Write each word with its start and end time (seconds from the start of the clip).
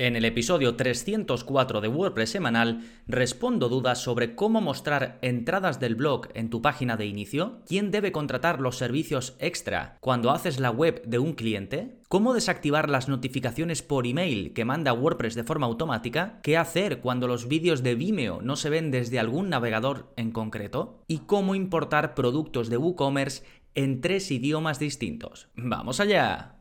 En 0.00 0.16
el 0.16 0.24
episodio 0.24 0.76
304 0.76 1.82
de 1.82 1.88
WordPress 1.88 2.30
semanal 2.30 2.80
respondo 3.06 3.68
dudas 3.68 3.98
sobre 4.02 4.34
cómo 4.34 4.62
mostrar 4.62 5.18
entradas 5.20 5.78
del 5.78 5.94
blog 5.94 6.28
en 6.32 6.48
tu 6.48 6.62
página 6.62 6.96
de 6.96 7.04
inicio, 7.04 7.60
quién 7.66 7.90
debe 7.90 8.10
contratar 8.10 8.62
los 8.62 8.78
servicios 8.78 9.36
extra 9.40 9.98
cuando 10.00 10.30
haces 10.30 10.58
la 10.58 10.70
web 10.70 11.02
de 11.04 11.18
un 11.18 11.34
cliente, 11.34 11.98
cómo 12.08 12.32
desactivar 12.32 12.88
las 12.88 13.10
notificaciones 13.10 13.82
por 13.82 14.06
email 14.06 14.54
que 14.54 14.64
manda 14.64 14.94
WordPress 14.94 15.34
de 15.34 15.44
forma 15.44 15.66
automática, 15.66 16.40
qué 16.42 16.56
hacer 16.56 17.00
cuando 17.00 17.28
los 17.28 17.46
vídeos 17.46 17.82
de 17.82 17.94
Vimeo 17.94 18.40
no 18.40 18.56
se 18.56 18.70
ven 18.70 18.90
desde 18.90 19.18
algún 19.18 19.50
navegador 19.50 20.14
en 20.16 20.30
concreto 20.30 21.04
y 21.08 21.18
cómo 21.26 21.54
importar 21.54 22.14
productos 22.14 22.70
de 22.70 22.78
WooCommerce 22.78 23.44
en 23.74 24.00
tres 24.00 24.30
idiomas 24.30 24.78
distintos. 24.78 25.50
¡Vamos 25.56 26.00
allá! 26.00 26.56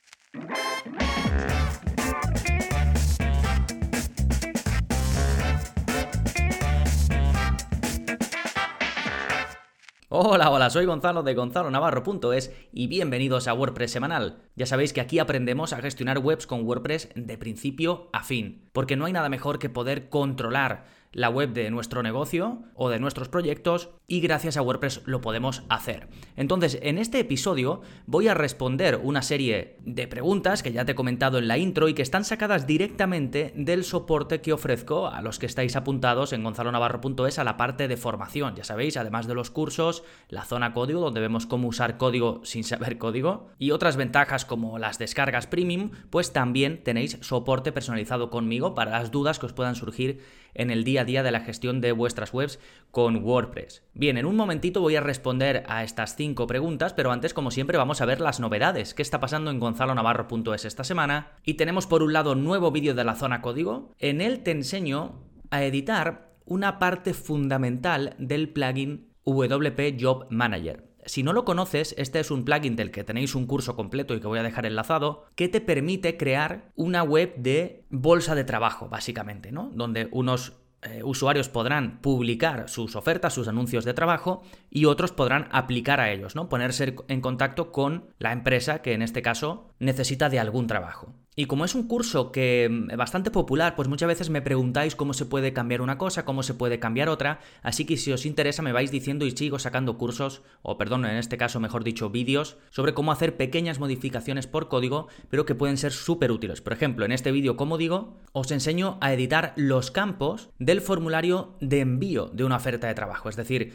Hola, 10.11 10.49
hola, 10.49 10.71
soy 10.71 10.85
Gonzalo 10.85 11.21
de 11.21 11.35
Gonzalo 11.35 11.69
Navarro.es 11.69 12.51
y 12.73 12.87
bienvenidos 12.87 13.47
a 13.47 13.53
WordPress 13.53 13.91
semanal. 13.91 14.39
Ya 14.55 14.65
sabéis 14.65 14.91
que 14.91 15.01
aquí 15.01 15.19
aprendemos 15.19 15.71
a 15.71 15.81
gestionar 15.83 16.17
webs 16.17 16.47
con 16.47 16.65
WordPress 16.65 17.09
de 17.13 17.37
principio 17.37 18.09
a 18.11 18.23
fin, 18.23 18.67
porque 18.73 18.95
no 18.95 19.05
hay 19.05 19.13
nada 19.13 19.29
mejor 19.29 19.59
que 19.59 19.69
poder 19.69 20.09
controlar 20.09 20.85
la 21.11 21.29
web 21.29 21.53
de 21.53 21.69
nuestro 21.69 22.01
negocio 22.01 22.63
o 22.73 22.89
de 22.89 22.97
nuestros 22.97 23.29
proyectos 23.29 23.89
y 24.09 24.19
gracias 24.19 24.57
a 24.57 24.61
WordPress 24.61 25.03
lo 25.05 25.21
podemos 25.21 25.63
hacer. 25.69 26.07
Entonces, 26.35 26.79
en 26.81 26.97
este 26.97 27.19
episodio 27.19 27.81
voy 28.07 28.27
a 28.27 28.33
responder 28.33 28.99
una 29.01 29.21
serie 29.21 29.77
de 29.85 30.07
preguntas 30.07 30.63
que 30.63 30.73
ya 30.73 30.83
te 30.83 30.91
he 30.91 30.95
comentado 30.95 31.37
en 31.37 31.47
la 31.47 31.57
intro 31.57 31.87
y 31.87 31.93
que 31.93 32.01
están 32.01 32.25
sacadas 32.25 32.67
directamente 32.67 33.53
del 33.55 33.83
soporte 33.83 34.41
que 34.41 34.51
ofrezco 34.51 35.07
a 35.07 35.21
los 35.21 35.39
que 35.39 35.45
estáis 35.45 35.75
apuntados 35.75 36.33
en 36.33 36.43
gonzalonavarro.es 36.43 37.39
a 37.39 37.43
la 37.43 37.55
parte 37.55 37.87
de 37.87 37.97
formación. 37.97 38.55
Ya 38.55 38.63
sabéis, 38.63 38.97
además 38.97 39.27
de 39.27 39.35
los 39.35 39.51
cursos, 39.51 40.03
la 40.27 40.43
zona 40.43 40.73
código 40.73 40.99
donde 40.99 41.21
vemos 41.21 41.45
cómo 41.45 41.67
usar 41.67 41.97
código 41.97 42.41
sin 42.43 42.63
saber 42.63 42.97
código 42.97 43.49
y 43.59 43.71
otras 43.71 43.95
ventajas 43.95 44.43
como 44.43 44.79
las 44.79 44.97
descargas 44.97 45.47
premium, 45.47 45.91
pues 46.09 46.33
también 46.33 46.83
tenéis 46.83 47.19
soporte 47.21 47.71
personalizado 47.71 48.31
conmigo 48.31 48.73
para 48.73 48.91
las 48.91 49.11
dudas 49.11 49.37
que 49.37 49.45
os 49.45 49.53
puedan 49.53 49.75
surgir 49.75 50.21
en 50.53 50.71
el 50.71 50.83
día 50.83 51.01
a 51.01 51.05
día 51.05 51.23
de 51.23 51.31
la 51.31 51.41
gestión 51.41 51.81
de 51.81 51.91
vuestras 51.91 52.33
webs 52.33 52.59
con 52.91 53.23
WordPress. 53.23 53.83
Bien, 53.99 54.15
en 54.15 54.25
un 54.25 54.37
momentito 54.37 54.79
voy 54.79 54.95
a 54.95 55.01
responder 55.01 55.65
a 55.67 55.83
estas 55.83 56.15
cinco 56.15 56.47
preguntas, 56.47 56.93
pero 56.93 57.11
antes, 57.11 57.33
como 57.33 57.51
siempre, 57.51 57.77
vamos 57.77 57.99
a 57.99 58.05
ver 58.05 58.21
las 58.21 58.39
novedades. 58.39 58.93
¿Qué 58.93 59.01
está 59.01 59.19
pasando 59.19 59.51
en 59.51 59.59
gonzalonavarro.es 59.59 60.63
esta 60.63 60.85
semana? 60.85 61.33
Y 61.43 61.55
tenemos 61.55 61.85
por 61.85 62.01
un 62.01 62.13
lado 62.13 62.33
nuevo 62.33 62.71
vídeo 62.71 62.93
de 62.93 63.03
la 63.03 63.15
zona 63.15 63.41
código. 63.41 63.93
En 63.99 64.21
él 64.21 64.41
te 64.41 64.51
enseño 64.51 65.19
a 65.51 65.65
editar 65.65 66.31
una 66.45 66.79
parte 66.79 67.13
fundamental 67.13 68.15
del 68.19 68.47
plugin 68.53 69.09
WP 69.25 70.01
Job 70.01 70.27
Manager. 70.29 70.87
Si 71.05 71.21
no 71.21 71.33
lo 71.33 71.43
conoces, 71.43 71.93
este 71.97 72.21
es 72.21 72.31
un 72.31 72.45
plugin 72.45 72.77
del 72.77 72.91
que 72.91 73.03
tenéis 73.03 73.35
un 73.35 73.47
curso 73.47 73.75
completo 73.75 74.15
y 74.15 74.21
que 74.21 74.27
voy 74.27 74.39
a 74.39 74.43
dejar 74.43 74.65
enlazado, 74.65 75.25
que 75.35 75.49
te 75.49 75.59
permite 75.59 76.15
crear 76.15 76.71
una 76.75 77.03
web 77.03 77.35
de 77.35 77.83
bolsa 77.89 78.33
de 78.33 78.45
trabajo, 78.45 78.87
básicamente, 78.87 79.51
¿no? 79.51 79.71
Donde 79.73 80.07
unos 80.13 80.53
eh, 80.81 81.01
usuarios 81.03 81.49
podrán 81.49 81.99
publicar 81.99 82.69
sus 82.69 82.95
ofertas, 82.95 83.33
sus 83.33 83.47
anuncios 83.47 83.83
de 83.83 83.93
trabajo 83.93 84.43
y 84.69 84.85
otros 84.85 85.11
podrán 85.11 85.49
aplicar 85.51 85.99
a 85.99 86.11
ellos, 86.11 86.35
¿no? 86.35 86.47
Ponerse 86.47 86.95
en 87.07 87.21
contacto 87.21 87.71
con 87.71 88.13
la 88.17 88.31
empresa 88.31 88.81
que 88.81 88.93
en 88.93 89.01
este 89.01 89.21
caso 89.21 89.73
necesita 89.79 90.29
de 90.29 90.39
algún 90.39 90.67
trabajo. 90.67 91.13
Y 91.35 91.45
como 91.45 91.63
es 91.63 91.75
un 91.75 91.87
curso 91.87 92.31
que 92.31 92.67
mm, 92.69 92.97
bastante 92.97 93.31
popular, 93.31 93.75
pues 93.75 93.87
muchas 93.87 94.07
veces 94.07 94.29
me 94.29 94.41
preguntáis 94.41 94.95
cómo 94.95 95.13
se 95.13 95.25
puede 95.25 95.53
cambiar 95.53 95.81
una 95.81 95.97
cosa, 95.97 96.25
cómo 96.25 96.43
se 96.43 96.53
puede 96.53 96.79
cambiar 96.79 97.07
otra, 97.07 97.39
así 97.61 97.85
que 97.85 97.97
si 97.97 98.11
os 98.11 98.25
interesa 98.25 98.61
me 98.61 98.73
vais 98.73 98.91
diciendo 98.91 99.25
y 99.25 99.31
sigo 99.31 99.59
sacando 99.59 99.97
cursos, 99.97 100.41
o 100.61 100.77
perdón, 100.77 101.05
en 101.05 101.17
este 101.17 101.37
caso 101.37 101.59
mejor 101.59 101.83
dicho 101.83 102.09
vídeos, 102.09 102.57
sobre 102.71 102.93
cómo 102.93 103.11
hacer 103.11 103.37
pequeñas 103.37 103.79
modificaciones 103.79 104.47
por 104.47 104.67
código, 104.67 105.07
pero 105.29 105.45
que 105.45 105.55
pueden 105.55 105.77
ser 105.77 105.93
súper 105.93 106.31
útiles. 106.31 106.61
Por 106.61 106.73
ejemplo, 106.73 107.05
en 107.05 107.11
este 107.11 107.31
vídeo, 107.31 107.55
como 107.55 107.77
digo, 107.77 108.17
os 108.33 108.51
enseño 108.51 108.97
a 108.99 109.13
editar 109.13 109.53
los 109.55 109.91
campos 109.91 110.49
del 110.59 110.81
formulario 110.81 111.55
de 111.61 111.79
envío 111.79 112.29
de 112.33 112.43
una 112.43 112.57
oferta 112.57 112.87
de 112.87 112.95
trabajo, 112.95 113.29
es 113.29 113.35
decir, 113.35 113.73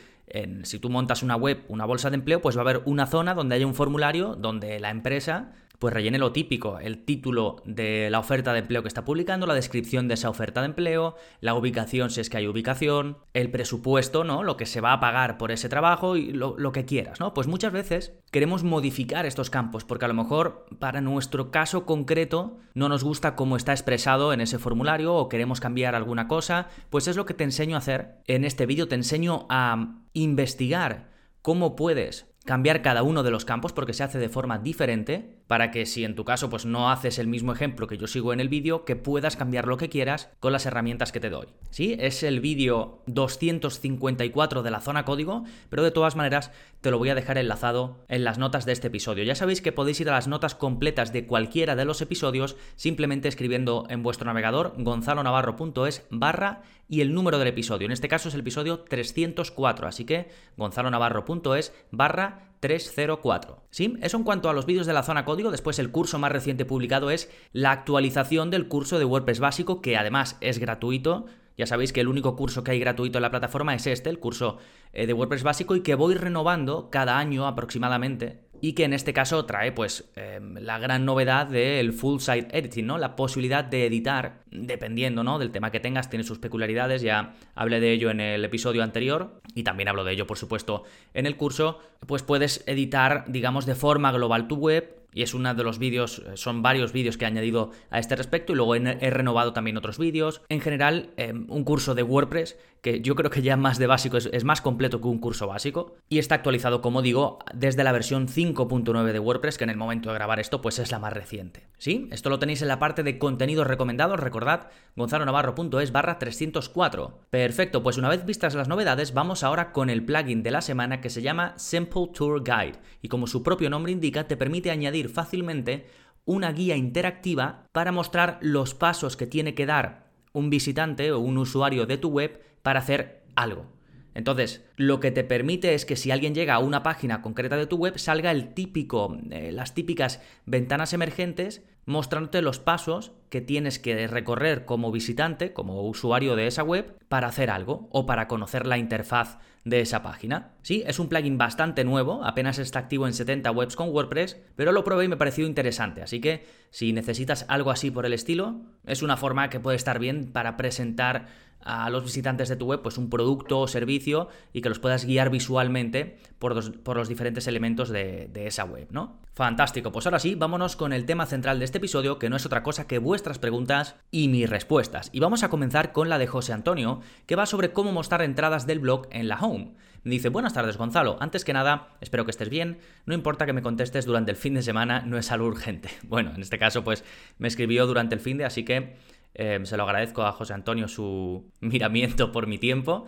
si 0.62 0.78
tú 0.78 0.90
montas 0.90 1.22
una 1.22 1.36
web, 1.36 1.64
una 1.68 1.84
bolsa 1.84 2.10
de 2.10 2.16
empleo, 2.16 2.40
pues 2.40 2.56
va 2.56 2.60
a 2.60 2.62
haber 2.62 2.82
una 2.86 3.06
zona 3.06 3.34
donde 3.34 3.54
haya 3.54 3.66
un 3.66 3.74
formulario 3.74 4.36
donde 4.36 4.80
la 4.80 4.90
empresa 4.90 5.52
pues 5.84 5.92
rellene 5.92 6.16
lo 6.16 6.32
típico, 6.32 6.78
el 6.78 7.04
título 7.04 7.56
de 7.66 8.08
la 8.08 8.18
oferta 8.18 8.54
de 8.54 8.60
empleo 8.60 8.80
que 8.80 8.88
está 8.88 9.04
publicando, 9.04 9.46
la 9.46 9.52
descripción 9.52 10.08
de 10.08 10.14
esa 10.14 10.30
oferta 10.30 10.62
de 10.62 10.68
empleo, 10.68 11.14
la 11.42 11.52
ubicación 11.52 12.08
si 12.08 12.22
es 12.22 12.30
que 12.30 12.38
hay 12.38 12.46
ubicación, 12.46 13.18
el 13.34 13.50
presupuesto, 13.50 14.24
¿no? 14.24 14.42
Lo 14.44 14.56
que 14.56 14.64
se 14.64 14.80
va 14.80 14.94
a 14.94 15.00
pagar 15.00 15.36
por 15.36 15.52
ese 15.52 15.68
trabajo 15.68 16.16
y 16.16 16.32
lo, 16.32 16.54
lo 16.56 16.72
que 16.72 16.86
quieras, 16.86 17.20
¿no? 17.20 17.34
Pues 17.34 17.48
muchas 17.48 17.74
veces 17.74 18.14
queremos 18.30 18.64
modificar 18.64 19.26
estos 19.26 19.50
campos 19.50 19.84
porque 19.84 20.06
a 20.06 20.08
lo 20.08 20.14
mejor 20.14 20.64
para 20.78 21.02
nuestro 21.02 21.50
caso 21.50 21.84
concreto 21.84 22.56
no 22.72 22.88
nos 22.88 23.04
gusta 23.04 23.36
cómo 23.36 23.54
está 23.54 23.72
expresado 23.72 24.32
en 24.32 24.40
ese 24.40 24.58
formulario 24.58 25.14
o 25.14 25.28
queremos 25.28 25.60
cambiar 25.60 25.94
alguna 25.94 26.28
cosa, 26.28 26.68
pues 26.88 27.08
es 27.08 27.16
lo 27.16 27.26
que 27.26 27.34
te 27.34 27.44
enseño 27.44 27.76
a 27.76 27.80
hacer. 27.80 28.22
En 28.26 28.46
este 28.46 28.64
vídeo 28.64 28.88
te 28.88 28.94
enseño 28.94 29.44
a 29.50 29.98
investigar 30.14 31.10
cómo 31.42 31.76
puedes 31.76 32.34
cambiar 32.44 32.82
cada 32.82 33.02
uno 33.02 33.22
de 33.22 33.30
los 33.30 33.44
campos 33.44 33.72
porque 33.72 33.94
se 33.94 34.04
hace 34.04 34.18
de 34.18 34.28
forma 34.28 34.58
diferente 34.58 35.42
para 35.46 35.70
que 35.70 35.86
si 35.86 36.04
en 36.04 36.14
tu 36.14 36.24
caso 36.24 36.50
pues 36.50 36.64
no 36.64 36.90
haces 36.90 37.18
el 37.18 37.26
mismo 37.26 37.52
ejemplo 37.52 37.86
que 37.86 37.98
yo 37.98 38.06
sigo 38.06 38.32
en 38.32 38.40
el 38.40 38.48
vídeo, 38.48 38.84
que 38.84 38.96
puedas 38.96 39.36
cambiar 39.36 39.66
lo 39.66 39.76
que 39.76 39.88
quieras 39.88 40.30
con 40.40 40.52
las 40.52 40.66
herramientas 40.66 41.12
que 41.12 41.20
te 41.20 41.30
doy. 41.30 41.48
¿Sí? 41.70 41.96
Es 41.98 42.22
el 42.22 42.40
vídeo 42.40 43.02
254 43.06 44.62
de 44.62 44.70
la 44.70 44.80
zona 44.80 45.04
código, 45.04 45.44
pero 45.70 45.82
de 45.82 45.90
todas 45.90 46.16
maneras 46.16 46.50
te 46.80 46.90
lo 46.90 46.98
voy 46.98 47.10
a 47.10 47.14
dejar 47.14 47.38
enlazado 47.38 48.04
en 48.08 48.24
las 48.24 48.38
notas 48.38 48.66
de 48.66 48.72
este 48.72 48.88
episodio. 48.88 49.24
Ya 49.24 49.34
sabéis 49.34 49.60
que 49.60 49.72
podéis 49.72 50.00
ir 50.00 50.08
a 50.08 50.12
las 50.12 50.28
notas 50.28 50.54
completas 50.54 51.12
de 51.12 51.26
cualquiera 51.26 51.76
de 51.76 51.84
los 51.84 52.00
episodios 52.00 52.56
simplemente 52.76 53.28
escribiendo 53.28 53.86
en 53.88 54.02
vuestro 54.02 54.26
navegador 54.26 54.74
gonzalonavarro.es 54.78 56.06
barra 56.10 56.62
y 56.88 57.00
el 57.00 57.14
número 57.14 57.38
del 57.38 57.48
episodio. 57.48 57.86
En 57.86 57.92
este 57.92 58.08
caso 58.08 58.28
es 58.28 58.34
el 58.34 58.40
episodio 58.40 58.80
304, 58.80 59.88
así 59.88 60.04
que 60.04 60.28
gonzalonavarro.es 60.56 61.72
barra 61.90 62.53
304. 62.64 63.62
¿Sí? 63.68 63.98
Eso 64.00 64.16
en 64.16 64.24
cuanto 64.24 64.48
a 64.48 64.54
los 64.54 64.64
vídeos 64.64 64.86
de 64.86 64.94
la 64.94 65.02
zona 65.02 65.26
código. 65.26 65.50
Después 65.50 65.78
el 65.78 65.90
curso 65.90 66.18
más 66.18 66.32
reciente 66.32 66.64
publicado 66.64 67.10
es 67.10 67.30
la 67.52 67.72
actualización 67.72 68.50
del 68.50 68.68
curso 68.68 68.98
de 68.98 69.04
WordPress 69.04 69.38
básico, 69.38 69.82
que 69.82 69.98
además 69.98 70.38
es 70.40 70.58
gratuito. 70.58 71.26
Ya 71.58 71.66
sabéis 71.66 71.92
que 71.92 72.00
el 72.00 72.08
único 72.08 72.36
curso 72.36 72.64
que 72.64 72.70
hay 72.70 72.80
gratuito 72.80 73.18
en 73.18 73.22
la 73.22 73.30
plataforma 73.30 73.74
es 73.74 73.86
este, 73.86 74.08
el 74.08 74.18
curso 74.18 74.56
eh, 74.94 75.06
de 75.06 75.12
WordPress 75.12 75.42
básico, 75.42 75.76
y 75.76 75.82
que 75.82 75.94
voy 75.94 76.14
renovando 76.14 76.88
cada 76.88 77.18
año 77.18 77.46
aproximadamente 77.46 78.43
y 78.64 78.72
que 78.72 78.84
en 78.84 78.94
este 78.94 79.12
caso 79.12 79.44
trae 79.44 79.72
pues 79.72 80.10
em, 80.16 80.54
la 80.54 80.78
gran 80.78 81.04
novedad 81.04 81.46
del 81.46 81.92
full 81.92 82.18
site 82.18 82.48
editing, 82.56 82.86
¿no? 82.86 82.96
La 82.96 83.14
posibilidad 83.14 83.62
de 83.62 83.84
editar, 83.84 84.40
dependiendo, 84.50 85.22
¿no? 85.22 85.38
Del 85.38 85.50
tema 85.50 85.70
que 85.70 85.80
tengas, 85.80 86.08
tiene 86.08 86.24
sus 86.24 86.38
peculiaridades, 86.38 87.02
ya 87.02 87.34
hablé 87.54 87.78
de 87.80 87.92
ello 87.92 88.10
en 88.10 88.20
el 88.20 88.42
episodio 88.42 88.82
anterior 88.82 89.38
y 89.54 89.64
también 89.64 89.88
hablo 89.88 90.02
de 90.02 90.14
ello, 90.14 90.26
por 90.26 90.38
supuesto, 90.38 90.84
en 91.12 91.26
el 91.26 91.36
curso, 91.36 91.80
pues 92.06 92.22
puedes 92.22 92.64
editar, 92.66 93.26
digamos, 93.28 93.66
de 93.66 93.74
forma 93.74 94.10
global 94.12 94.48
tu 94.48 94.56
web 94.56 95.04
y 95.12 95.22
es 95.22 95.34
uno 95.34 95.54
de 95.54 95.62
los 95.62 95.78
vídeos, 95.78 96.22
son 96.32 96.62
varios 96.62 96.92
vídeos 96.92 97.18
que 97.18 97.26
he 97.26 97.28
añadido 97.28 97.70
a 97.90 97.98
este 97.98 98.16
respecto 98.16 98.54
y 98.54 98.56
luego 98.56 98.76
he, 98.76 99.10
renovado 99.10 99.52
también 99.52 99.76
otros 99.76 99.98
vídeos. 99.98 100.40
En 100.48 100.62
general, 100.62 101.10
em, 101.18 101.44
un 101.50 101.64
curso 101.64 101.94
de 101.94 102.02
WordPress 102.02 102.56
que 102.84 103.00
yo 103.00 103.14
creo 103.14 103.30
que 103.30 103.40
ya 103.40 103.56
más 103.56 103.78
de 103.78 103.86
básico 103.86 104.18
es, 104.18 104.44
más 104.44 104.60
completo 104.60 105.00
que 105.00 105.08
un 105.08 105.18
curso 105.18 105.46
básico 105.46 105.96
y 106.10 106.18
está 106.18 106.34
actualizado, 106.34 106.82
como 106.82 107.00
digo, 107.00 107.38
desde 107.54 107.82
la 107.82 107.92
versión 107.92 108.28
5.9 108.28 109.10
de 109.10 109.18
WordPress, 109.18 109.56
que 109.56 109.64
en 109.64 109.70
el 109.70 109.78
momento 109.78 110.10
de 110.10 110.14
grabar 110.14 110.38
esto 110.38 110.60
pues 110.60 110.78
es 110.78 110.92
la 110.92 110.98
más 110.98 111.14
reciente. 111.14 111.66
¿Sí? 111.78 112.08
Esto 112.12 112.28
lo 112.28 112.38
tenéis 112.38 112.60
en 112.60 112.68
la 112.68 112.78
parte 112.78 113.02
de 113.02 113.18
contenidos 113.18 113.66
recomendados, 113.66 114.20
recordad, 114.20 114.68
gonzalonavarro.es 114.96 115.92
barra 115.92 116.18
304. 116.18 117.20
Perfecto, 117.30 117.82
pues 117.82 117.96
una 117.96 118.10
vez 118.10 118.26
vistas 118.26 118.54
las 118.54 118.68
novedades, 118.68 119.14
vamos 119.14 119.44
ahora 119.44 119.72
con 119.72 119.88
el 119.88 120.04
plugin 120.04 120.42
de 120.42 120.50
la 120.50 120.60
semana 120.60 121.00
que 121.00 121.08
se 121.08 121.22
llama 121.22 121.54
Simple 121.56 122.10
Tour 122.12 122.44
Guide 122.44 122.80
y 123.00 123.08
como 123.08 123.26
su 123.26 123.42
propio 123.42 123.70
nombre 123.70 123.92
indica, 123.92 124.28
te 124.28 124.36
permite 124.36 124.70
añadir 124.70 125.08
fácilmente 125.08 125.86
una 126.26 126.52
guía 126.52 126.76
interactiva 126.76 127.66
para 127.72 127.92
mostrar 127.92 128.38
los 128.42 128.74
pasos 128.74 129.16
que 129.16 129.26
tiene 129.26 129.54
que 129.54 129.64
dar 129.64 130.04
un 130.34 130.50
visitante 130.50 131.12
o 131.12 131.20
un 131.20 131.38
usuario 131.38 131.86
de 131.86 131.96
tu 131.96 132.10
web 132.10 132.42
para 132.64 132.80
hacer 132.80 133.22
algo. 133.36 133.66
Entonces, 134.14 134.64
lo 134.76 134.98
que 134.98 135.10
te 135.10 135.22
permite 135.22 135.74
es 135.74 135.84
que 135.84 135.96
si 135.96 136.10
alguien 136.10 136.34
llega 136.34 136.54
a 136.54 136.60
una 136.60 136.82
página 136.82 137.20
concreta 137.20 137.56
de 137.56 137.66
tu 137.66 137.76
web, 137.76 137.98
salga 137.98 138.30
el 138.30 138.54
típico, 138.54 139.18
eh, 139.30 139.52
las 139.52 139.74
típicas 139.74 140.22
ventanas 140.46 140.94
emergentes 140.94 141.62
mostrándote 141.84 142.40
los 142.40 142.60
pasos 142.60 143.12
que 143.28 143.40
tienes 143.40 143.78
que 143.78 144.06
recorrer 144.06 144.64
como 144.64 144.92
visitante, 144.92 145.52
como 145.52 145.82
usuario 145.82 146.36
de 146.36 146.46
esa 146.46 146.62
web, 146.62 146.96
para 147.08 147.28
hacer 147.28 147.50
algo 147.50 147.88
o 147.90 148.06
para 148.06 148.28
conocer 148.28 148.66
la 148.66 148.78
interfaz 148.78 149.38
de 149.64 149.80
esa 149.80 150.02
página. 150.02 150.52
Sí, 150.62 150.84
es 150.86 150.98
un 150.98 151.08
plugin 151.08 151.38
bastante 151.38 151.84
nuevo, 151.84 152.24
apenas 152.24 152.58
está 152.58 152.80
activo 152.80 153.06
en 153.06 153.14
70 153.14 153.50
webs 153.50 153.76
con 153.76 153.88
WordPress, 153.90 154.36
pero 154.56 154.72
lo 154.72 154.84
probé 154.84 155.06
y 155.06 155.08
me 155.08 155.16
pareció 155.16 155.46
interesante, 155.46 156.02
así 156.02 156.20
que 156.20 156.44
si 156.70 156.92
necesitas 156.92 157.46
algo 157.48 157.70
así 157.70 157.90
por 157.90 158.04
el 158.04 158.12
estilo, 158.12 158.60
es 158.86 159.02
una 159.02 159.16
forma 159.16 159.48
que 159.48 159.60
puede 159.60 159.76
estar 159.76 159.98
bien 159.98 160.32
para 160.32 160.56
presentar 160.56 161.26
a 161.64 161.88
los 161.88 162.04
visitantes 162.04 162.48
de 162.48 162.56
tu 162.56 162.66
web 162.66 162.82
pues 162.82 162.98
un 162.98 163.08
producto 163.08 163.60
o 163.60 163.68
servicio 163.68 164.28
y 164.52 164.60
que 164.60 164.68
los 164.68 164.78
puedas 164.78 165.06
guiar 165.06 165.30
visualmente 165.30 166.18
por 166.38 166.54
los, 166.54 167.08
diferentes 167.08 167.46
elementos 167.46 167.88
de, 167.88 168.30
esa 168.34 168.64
web, 168.64 168.88
¿no? 168.90 169.18
Fantástico, 169.32 169.90
pues 169.90 170.06
ahora 170.06 170.18
sí, 170.18 170.34
vámonos 170.34 170.76
con 170.76 170.92
el 170.92 171.06
tema 171.06 171.26
central 171.26 171.58
de 171.58 171.64
este 171.64 171.78
episodio, 171.78 172.18
que 172.18 172.28
no 172.28 172.36
es 172.36 172.44
otra 172.44 172.62
cosa 172.62 172.86
que 172.86 172.98
vuestras 173.14 173.38
preguntas 173.38 173.94
y 174.10 174.26
mis 174.26 174.50
respuestas. 174.50 175.08
Y 175.12 175.20
vamos 175.20 175.44
a 175.44 175.48
comenzar 175.48 175.92
con 175.92 176.08
la 176.08 176.18
de 176.18 176.26
José 176.26 176.52
Antonio, 176.52 177.00
que 177.26 177.36
va 177.36 177.46
sobre 177.46 177.72
cómo 177.72 177.92
mostrar 177.92 178.22
entradas 178.22 178.66
del 178.66 178.80
blog 178.80 179.06
en 179.12 179.28
la 179.28 179.38
home. 179.38 179.76
Dice, 180.02 180.30
buenas 180.30 180.52
tardes 180.52 180.76
Gonzalo, 180.76 181.16
antes 181.20 181.44
que 181.44 181.52
nada, 181.52 181.90
espero 182.00 182.24
que 182.24 182.32
estés 182.32 182.48
bien, 182.48 182.78
no 183.06 183.14
importa 183.14 183.46
que 183.46 183.52
me 183.52 183.62
contestes 183.62 184.04
durante 184.04 184.32
el 184.32 184.36
fin 184.36 184.54
de 184.54 184.62
semana, 184.62 185.04
no 185.06 185.16
es 185.16 185.30
algo 185.30 185.46
urgente. 185.46 185.90
Bueno, 186.08 186.32
en 186.34 186.42
este 186.42 186.58
caso 186.58 186.82
pues 186.82 187.04
me 187.38 187.46
escribió 187.46 187.86
durante 187.86 188.16
el 188.16 188.20
fin 188.20 188.36
de, 188.36 188.46
así 188.46 188.64
que 188.64 188.96
eh, 189.34 189.60
se 189.62 189.76
lo 189.76 189.84
agradezco 189.84 190.24
a 190.24 190.32
José 190.32 190.52
Antonio 190.52 190.88
su 190.88 191.52
miramiento 191.60 192.32
por 192.32 192.48
mi 192.48 192.58
tiempo. 192.58 193.06